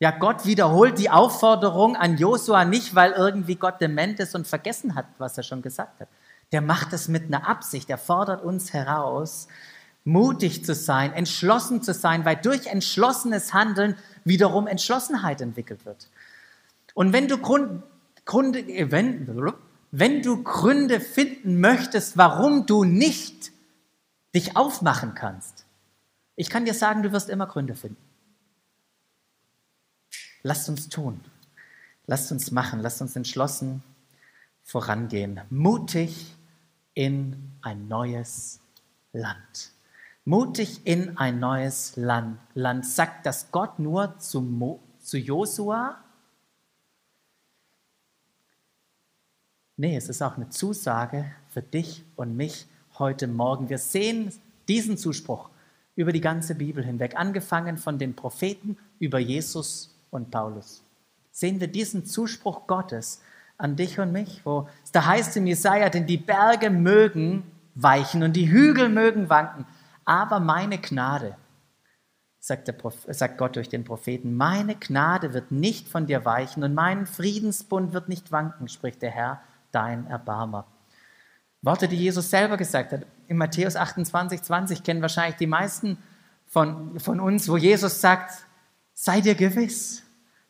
Ja, 0.00 0.10
Gott 0.10 0.44
wiederholt 0.44 0.98
die 0.98 1.08
Aufforderung 1.08 1.94
an 1.94 2.18
Josua 2.18 2.64
nicht, 2.64 2.96
weil 2.96 3.12
irgendwie 3.12 3.54
Gott 3.54 3.80
dement 3.80 4.18
ist 4.18 4.34
und 4.34 4.44
vergessen 4.44 4.96
hat, 4.96 5.06
was 5.18 5.36
er 5.36 5.44
schon 5.44 5.62
gesagt 5.62 6.00
hat. 6.00 6.08
Der 6.50 6.62
macht 6.62 6.92
es 6.92 7.06
mit 7.06 7.26
einer 7.26 7.48
Absicht. 7.48 7.88
Er 7.88 7.98
fordert 7.98 8.42
uns 8.42 8.72
heraus, 8.72 9.46
mutig 10.02 10.64
zu 10.64 10.74
sein, 10.74 11.12
entschlossen 11.12 11.80
zu 11.80 11.94
sein, 11.94 12.24
weil 12.24 12.34
durch 12.34 12.66
entschlossenes 12.66 13.54
Handeln 13.54 13.94
wiederum 14.24 14.66
Entschlossenheit 14.66 15.40
entwickelt 15.40 15.86
wird. 15.86 16.08
Und 16.94 17.12
wenn 17.12 17.28
du 17.28 17.38
Grund, 17.38 17.84
Grund, 18.24 18.56
wenn, 18.56 19.54
wenn 19.96 20.22
du 20.22 20.42
Gründe 20.42 20.98
finden 20.98 21.60
möchtest, 21.60 22.16
warum 22.16 22.66
du 22.66 22.82
nicht 22.82 23.52
dich 24.34 24.56
aufmachen 24.56 25.14
kannst, 25.14 25.66
ich 26.34 26.50
kann 26.50 26.64
dir 26.64 26.74
sagen, 26.74 27.04
du 27.04 27.12
wirst 27.12 27.30
immer 27.30 27.46
Gründe 27.46 27.76
finden. 27.76 28.02
Lasst 30.42 30.68
uns 30.68 30.88
tun. 30.88 31.20
Lasst 32.08 32.32
uns 32.32 32.50
machen. 32.50 32.80
Lasst 32.80 33.00
uns 33.02 33.14
entschlossen 33.14 33.84
vorangehen. 34.64 35.40
Mutig 35.48 36.34
in 36.94 37.52
ein 37.62 37.86
neues 37.86 38.58
Land. 39.12 39.70
Mutig 40.24 40.84
in 40.84 41.16
ein 41.18 41.38
neues 41.38 41.94
Land. 41.94 42.40
Land 42.54 42.84
sagt 42.84 43.26
das 43.26 43.52
Gott 43.52 43.78
nur 43.78 44.18
zu, 44.18 44.40
Mo, 44.40 44.80
zu 44.98 45.18
Josua 45.18 46.03
Nee, 49.76 49.96
es 49.96 50.08
ist 50.08 50.22
auch 50.22 50.36
eine 50.36 50.50
Zusage 50.50 51.24
für 51.48 51.60
dich 51.60 52.04
und 52.14 52.36
mich 52.36 52.68
heute 52.96 53.26
Morgen. 53.26 53.68
Wir 53.68 53.78
sehen 53.78 54.32
diesen 54.68 54.96
Zuspruch 54.96 55.50
über 55.96 56.12
die 56.12 56.20
ganze 56.20 56.54
Bibel 56.54 56.84
hinweg, 56.84 57.16
angefangen 57.16 57.76
von 57.76 57.98
den 57.98 58.14
Propheten 58.14 58.76
über 59.00 59.18
Jesus 59.18 59.92
und 60.12 60.30
Paulus. 60.30 60.84
Sehen 61.32 61.58
wir 61.58 61.66
diesen 61.66 62.06
Zuspruch 62.06 62.68
Gottes 62.68 63.20
an 63.58 63.74
dich 63.74 63.98
und 63.98 64.12
mich, 64.12 64.42
wo 64.44 64.68
es 64.84 64.92
da 64.92 65.06
heißt 65.06 65.36
im 65.38 65.48
Jesaja, 65.48 65.88
denn 65.88 66.06
die 66.06 66.18
Berge 66.18 66.70
mögen 66.70 67.42
weichen 67.74 68.22
und 68.22 68.34
die 68.34 68.52
Hügel 68.52 68.88
mögen 68.88 69.28
wanken, 69.28 69.66
aber 70.04 70.38
meine 70.38 70.78
Gnade, 70.78 71.36
sagt, 72.38 72.72
sagt 73.08 73.38
Gott 73.38 73.56
durch 73.56 73.68
den 73.68 73.82
Propheten, 73.82 74.36
meine 74.36 74.76
Gnade 74.76 75.34
wird 75.34 75.50
nicht 75.50 75.88
von 75.88 76.06
dir 76.06 76.24
weichen 76.24 76.62
und 76.62 76.74
mein 76.74 77.06
Friedensbund 77.06 77.92
wird 77.92 78.08
nicht 78.08 78.30
wanken, 78.30 78.68
spricht 78.68 79.02
der 79.02 79.10
Herr 79.10 79.40
dein 79.74 80.06
Erbarmer. 80.06 80.66
Worte, 81.62 81.88
die 81.88 81.96
Jesus 81.96 82.30
selber 82.30 82.56
gesagt 82.56 82.92
hat. 82.92 83.06
In 83.26 83.38
Matthäus 83.38 83.74
28, 83.76 84.42
20 84.42 84.82
kennen 84.82 85.02
wahrscheinlich 85.02 85.36
die 85.36 85.46
meisten 85.46 85.98
von, 86.46 87.00
von 87.00 87.20
uns, 87.20 87.48
wo 87.48 87.56
Jesus 87.56 88.00
sagt, 88.00 88.44
sei 88.92 89.20
dir 89.20 89.34
gewiss, 89.34 90.02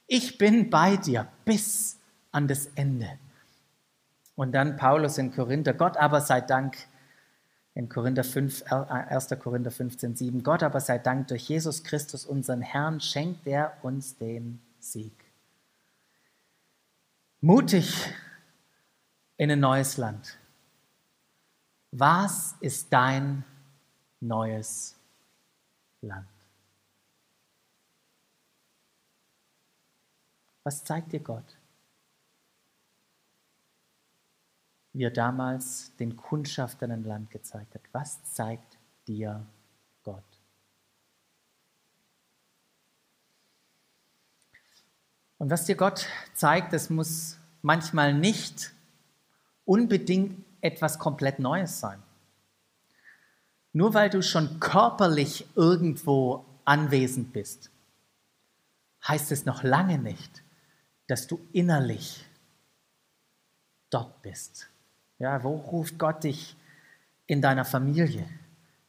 ich 0.07 0.39
bin 0.39 0.71
bei 0.71 0.97
dir 0.97 1.29
bis 1.45 1.99
an 2.33 2.49
das 2.49 2.67
Ende. 2.75 3.09
Und 4.35 4.53
dann 4.53 4.77
Paulus 4.77 5.19
in 5.19 5.33
Korinther, 5.33 5.73
Gott 5.73 5.97
aber 5.97 6.21
sei 6.21 6.41
Dank, 6.41 6.77
in 7.75 7.89
Korinther 7.89 8.25
5, 8.25 8.65
1. 8.71 9.29
Korinther 9.41 9.71
15, 9.71 10.17
7, 10.17 10.43
Gott 10.43 10.63
aber 10.63 10.81
sei 10.81 10.99
Dank, 10.99 11.29
durch 11.29 11.49
Jesus 11.49 11.83
Christus, 11.83 12.25
unseren 12.25 12.61
Herrn, 12.61 13.01
schenkt 13.01 13.47
er 13.47 13.77
uns 13.83 14.17
den 14.17 14.61
Sieg. 14.79 15.13
Mutig 17.41 18.13
in 19.37 19.51
ein 19.51 19.61
neues 19.61 19.97
Land. 19.97 20.39
Was 21.91 22.55
ist 22.61 22.93
dein 22.93 23.45
neues 24.21 24.97
Land? 26.01 26.29
Was 30.65 30.83
zeigt 30.83 31.13
dir 31.13 31.21
Gott? 31.21 31.57
Wie 34.93 35.05
er 35.05 35.11
damals 35.11 35.95
den 35.97 36.17
Kundschaftern 36.17 36.91
ein 36.91 37.05
Land 37.05 37.31
gezeigt 37.31 37.75
hat. 37.75 37.83
Was 37.93 38.25
zeigt 38.33 38.79
dir 39.07 39.45
Gott? 40.03 40.23
Und 45.39 45.51
was 45.51 45.67
dir 45.67 45.77
Gott 45.77 46.07
zeigt, 46.33 46.73
das 46.73 46.91
muss 46.91 47.39
manchmal 47.61 48.15
nicht 48.15 48.74
unbedingt 49.65 50.45
etwas 50.61 50.99
komplett 50.99 51.39
Neues 51.39 51.81
sein. 51.81 52.03
Nur 53.73 53.93
weil 53.95 54.09
du 54.09 54.23
schon 54.23 54.61
körperlich 54.61 55.47
irgendwo 55.57 56.45
anwesend 56.65 57.33
bist, 57.33 57.71
heißt 59.07 59.33
es 59.33 59.45
noch 59.45 59.63
lange 59.63 59.99
nicht, 59.99 60.43
dass 61.07 61.27
du 61.27 61.41
innerlich 61.53 62.25
dort 63.91 64.23
bist. 64.23 64.69
Ja, 65.19 65.43
wo 65.43 65.57
ruft 65.57 65.99
Gott 65.99 66.25
dich 66.25 66.57
in 67.27 67.43
deiner 67.43 67.65
Familie, 67.65 68.27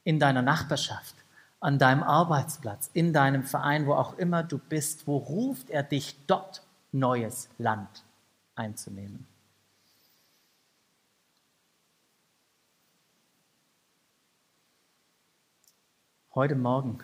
in 0.04 0.20
deiner 0.20 0.42
Nachbarschaft, 0.42 1.16
an 1.60 1.80
deinem 1.80 2.04
Arbeitsplatz, 2.04 2.90
in 2.94 3.12
deinem 3.12 3.44
Verein, 3.44 3.86
wo 3.88 3.94
auch 3.94 4.18
immer 4.18 4.44
du 4.44 4.58
bist, 4.58 5.08
wo 5.08 5.18
ruft 5.18 5.70
er 5.70 5.84
dich 5.84 6.16
dort 6.28 6.62
neues 6.92 7.50
Land 7.58 8.04
einzunehmen? 8.56 9.28
Heute 16.36 16.56
Morgen 16.56 17.00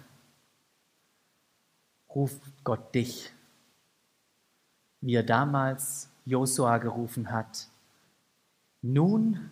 ruft 2.14 2.42
Gott 2.66 2.94
dich, 2.94 3.32
wie 5.00 5.16
er 5.16 5.24
damals 5.24 6.10
Josua 6.26 6.80
gerufen 6.80 7.32
hat. 7.32 7.70
Nun 8.82 9.50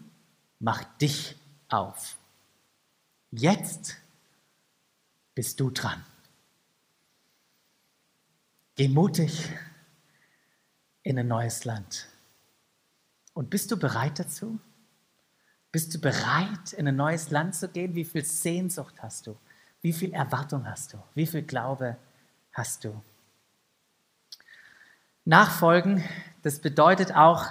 mach 0.59 0.83
dich 0.97 1.37
auf. 1.69 2.17
Jetzt 3.31 3.95
bist 5.33 5.61
du 5.61 5.69
dran. 5.69 6.03
Geh 8.75 8.89
mutig 8.89 9.49
in 11.03 11.17
ein 11.19 11.29
neues 11.29 11.63
Land. 11.63 12.09
Und 13.33 13.49
bist 13.49 13.71
du 13.71 13.77
bereit 13.77 14.19
dazu? 14.19 14.59
Bist 15.71 15.93
du 15.93 15.99
bereit, 15.99 16.73
in 16.73 16.85
ein 16.85 16.97
neues 16.97 17.29
Land 17.31 17.55
zu 17.55 17.69
gehen? 17.69 17.95
Wie 17.95 18.03
viel 18.03 18.25
Sehnsucht 18.25 19.01
hast 19.01 19.27
du? 19.27 19.37
Wie 19.81 19.93
viel 19.93 20.13
Erwartung 20.13 20.67
hast 20.67 20.93
du? 20.93 20.97
Wie 21.15 21.25
viel 21.25 21.43
Glaube 21.43 21.97
hast 22.53 22.83
du? 22.83 23.01
Nachfolgen, 25.25 26.03
das 26.41 26.59
bedeutet 26.59 27.15
auch 27.15 27.45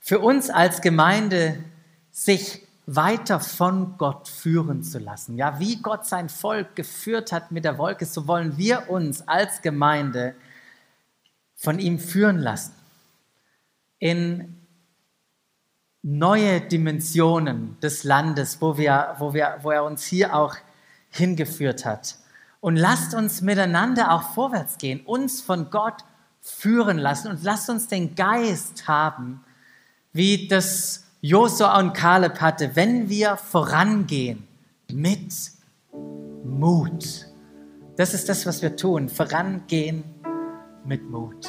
für 0.00 0.18
uns 0.18 0.50
als 0.50 0.80
Gemeinde, 0.80 1.62
sich 2.10 2.66
weiter 2.86 3.40
von 3.40 3.96
Gott 3.96 4.28
führen 4.28 4.82
zu 4.82 4.98
lassen. 4.98 5.36
Ja, 5.36 5.58
wie 5.60 5.80
Gott 5.80 6.04
sein 6.04 6.28
Volk 6.28 6.74
geführt 6.74 7.32
hat 7.32 7.52
mit 7.52 7.64
der 7.64 7.78
Wolke, 7.78 8.06
so 8.06 8.26
wollen 8.26 8.58
wir 8.58 8.90
uns 8.90 9.26
als 9.28 9.62
Gemeinde 9.62 10.34
von 11.54 11.78
ihm 11.78 11.98
führen 11.98 12.38
lassen. 12.38 12.74
In 13.98 14.60
neue 16.02 16.60
Dimensionen 16.60 17.78
des 17.80 18.02
Landes, 18.02 18.60
wo, 18.60 18.76
wir, 18.76 19.14
wo, 19.18 19.32
wir, 19.32 19.58
wo 19.62 19.70
er 19.70 19.84
uns 19.84 20.04
hier 20.04 20.34
auch 20.34 20.56
hingeführt 21.12 21.84
hat. 21.84 22.16
Und 22.60 22.76
lasst 22.76 23.14
uns 23.14 23.40
miteinander 23.40 24.12
auch 24.12 24.34
vorwärts 24.34 24.78
gehen, 24.78 25.00
uns 25.04 25.40
von 25.40 25.70
Gott 25.70 26.04
führen 26.40 26.98
lassen 26.98 27.28
und 27.28 27.42
lasst 27.44 27.70
uns 27.70 27.86
den 27.86 28.14
Geist 28.14 28.88
haben, 28.88 29.44
wie 30.12 30.48
das 30.48 31.04
Josua 31.20 31.78
und 31.78 31.92
Kaleb 31.92 32.40
hatte, 32.40 32.74
wenn 32.74 33.08
wir 33.08 33.36
vorangehen 33.36 34.46
mit 34.92 35.32
Mut. 36.44 37.26
Das 37.96 38.14
ist 38.14 38.28
das, 38.28 38.44
was 38.46 38.62
wir 38.62 38.76
tun, 38.76 39.08
vorangehen 39.08 40.02
mit 40.84 41.08
Mut. 41.08 41.48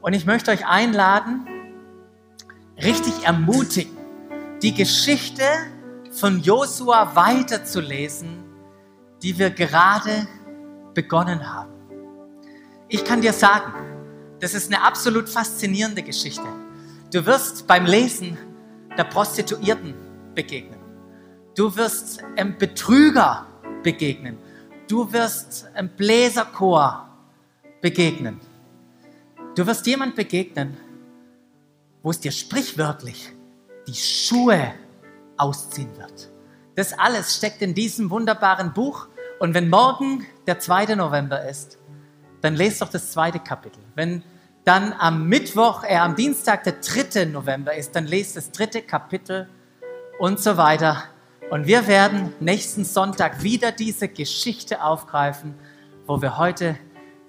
Und 0.00 0.12
ich 0.12 0.26
möchte 0.26 0.50
euch 0.50 0.66
einladen, 0.66 1.46
richtig 2.82 3.24
ermutigen, 3.24 3.96
die 4.62 4.74
Geschichte 4.74 5.44
von 6.18 6.40
Josua 6.40 7.14
weiterzulesen, 7.14 8.44
die 9.22 9.38
wir 9.38 9.50
gerade 9.50 10.26
begonnen 10.94 11.52
haben. 11.52 11.72
Ich 12.88 13.04
kann 13.04 13.20
dir 13.20 13.32
sagen, 13.32 13.72
das 14.40 14.54
ist 14.54 14.72
eine 14.72 14.82
absolut 14.82 15.28
faszinierende 15.28 16.02
Geschichte. 16.02 16.46
Du 17.12 17.24
wirst 17.24 17.66
beim 17.66 17.86
Lesen 17.86 18.36
der 18.96 19.04
Prostituierten 19.04 19.94
begegnen. 20.34 20.80
Du 21.54 21.74
wirst 21.76 22.22
einem 22.36 22.56
Betrüger 22.58 23.46
begegnen. 23.82 24.38
Du 24.88 25.12
wirst 25.12 25.66
einem 25.74 25.90
Bläserchor 25.90 27.08
begegnen. 27.80 28.40
Du 29.54 29.66
wirst 29.66 29.86
jemand 29.86 30.16
begegnen, 30.16 30.76
wo 32.02 32.10
es 32.10 32.20
dir 32.20 32.32
sprichwörtlich 32.32 33.32
die 33.86 33.94
Schuhe 33.94 34.74
ausziehen 35.38 35.96
wird. 35.96 36.30
Das 36.76 36.98
alles 36.98 37.36
steckt 37.36 37.62
in 37.62 37.74
diesem 37.74 38.10
wunderbaren 38.10 38.72
Buch. 38.72 39.08
Und 39.40 39.54
wenn 39.54 39.68
morgen 39.68 40.26
der 40.46 40.58
2. 40.58 40.94
November 40.94 41.44
ist, 41.48 41.78
dann 42.40 42.54
lest 42.54 42.82
doch 42.82 42.88
das 42.88 43.12
zweite 43.12 43.40
Kapitel. 43.40 43.80
Wenn 43.94 44.22
dann 44.64 44.92
am 44.92 45.28
Mittwoch, 45.28 45.82
äh, 45.84 45.96
am 45.96 46.14
Dienstag 46.14 46.64
der 46.64 46.74
3. 46.74 47.24
November 47.26 47.74
ist, 47.74 47.96
dann 47.96 48.06
lest 48.06 48.36
das 48.36 48.52
dritte 48.52 48.82
Kapitel 48.82 49.48
und 50.18 50.38
so 50.40 50.56
weiter. 50.56 51.04
Und 51.50 51.66
wir 51.66 51.86
werden 51.86 52.34
nächsten 52.40 52.84
Sonntag 52.84 53.42
wieder 53.42 53.72
diese 53.72 54.08
Geschichte 54.08 54.82
aufgreifen, 54.82 55.54
wo 56.06 56.20
wir 56.20 56.36
heute 56.36 56.76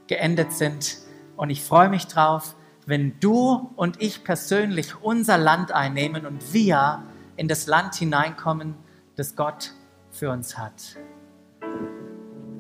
geendet 0.08 0.52
sind. 0.52 0.98
Und 1.38 1.50
ich 1.50 1.63
freue 1.63 1.89
mich 1.89 2.08
drauf, 2.08 2.56
wenn 2.86 3.19
du 3.19 3.72
und 3.76 4.02
ich 4.02 4.24
persönlich 4.24 5.02
unser 5.02 5.38
Land 5.38 5.72
einnehmen 5.72 6.26
und 6.26 6.54
wir 6.54 7.04
in 7.39 7.47
das 7.47 7.67
Land 7.67 7.95
hineinkommen, 7.95 8.75
das 9.15 9.34
Gott 9.38 9.71
für 10.12 10.30
uns 10.30 10.58
hat. 10.58 10.97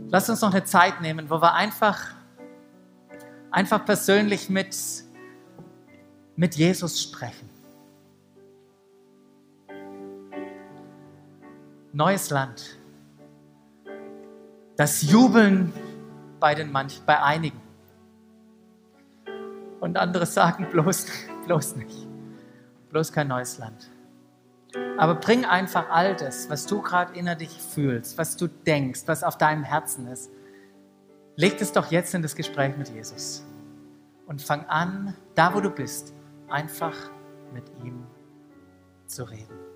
Lass 0.07 0.29
uns 0.29 0.39
noch 0.39 0.51
eine 0.51 0.63
Zeit 0.63 1.01
nehmen, 1.01 1.29
wo 1.29 1.41
wir 1.41 1.53
einfach 1.53 1.99
einfach 3.51 3.83
persönlich 3.83 4.49
mit, 4.49 4.73
mit 6.37 6.55
Jesus 6.55 7.03
sprechen. 7.03 7.49
Neues 11.91 12.29
Land. 12.29 12.77
Das 14.77 15.01
Jubeln 15.01 15.73
bei, 16.39 16.55
den 16.55 16.71
manch, 16.71 17.01
bei 17.05 17.21
einigen. 17.21 17.59
Und 19.81 19.97
andere 19.97 20.25
sagen 20.25 20.69
bloß, 20.71 21.07
bloß 21.45 21.75
nicht. 21.75 22.07
Bloß 22.91 23.11
kein 23.11 23.27
neues 23.27 23.57
Land. 23.57 23.89
Aber 24.97 25.15
bring 25.15 25.45
einfach 25.45 25.89
all 25.89 26.15
das, 26.15 26.49
was 26.49 26.65
du 26.65 26.81
gerade 26.81 27.17
innerlich 27.17 27.61
fühlst, 27.61 28.17
was 28.17 28.37
du 28.37 28.47
denkst, 28.47 29.03
was 29.05 29.23
auf 29.23 29.37
deinem 29.37 29.63
Herzen 29.63 30.07
ist, 30.07 30.29
Leg 31.39 31.61
es 31.61 31.71
doch 31.71 31.89
jetzt 31.89 32.13
in 32.13 32.21
das 32.21 32.35
Gespräch 32.35 32.75
mit 32.75 32.89
Jesus 32.89 33.45
und 34.27 34.41
fang 34.41 34.65
an, 34.65 35.15
da 35.35 35.55
wo 35.55 35.61
du 35.61 35.69
bist, 35.69 36.13
einfach 36.49 36.93
mit 37.53 37.63
ihm 37.81 38.05
zu 39.07 39.23
reden. 39.23 39.68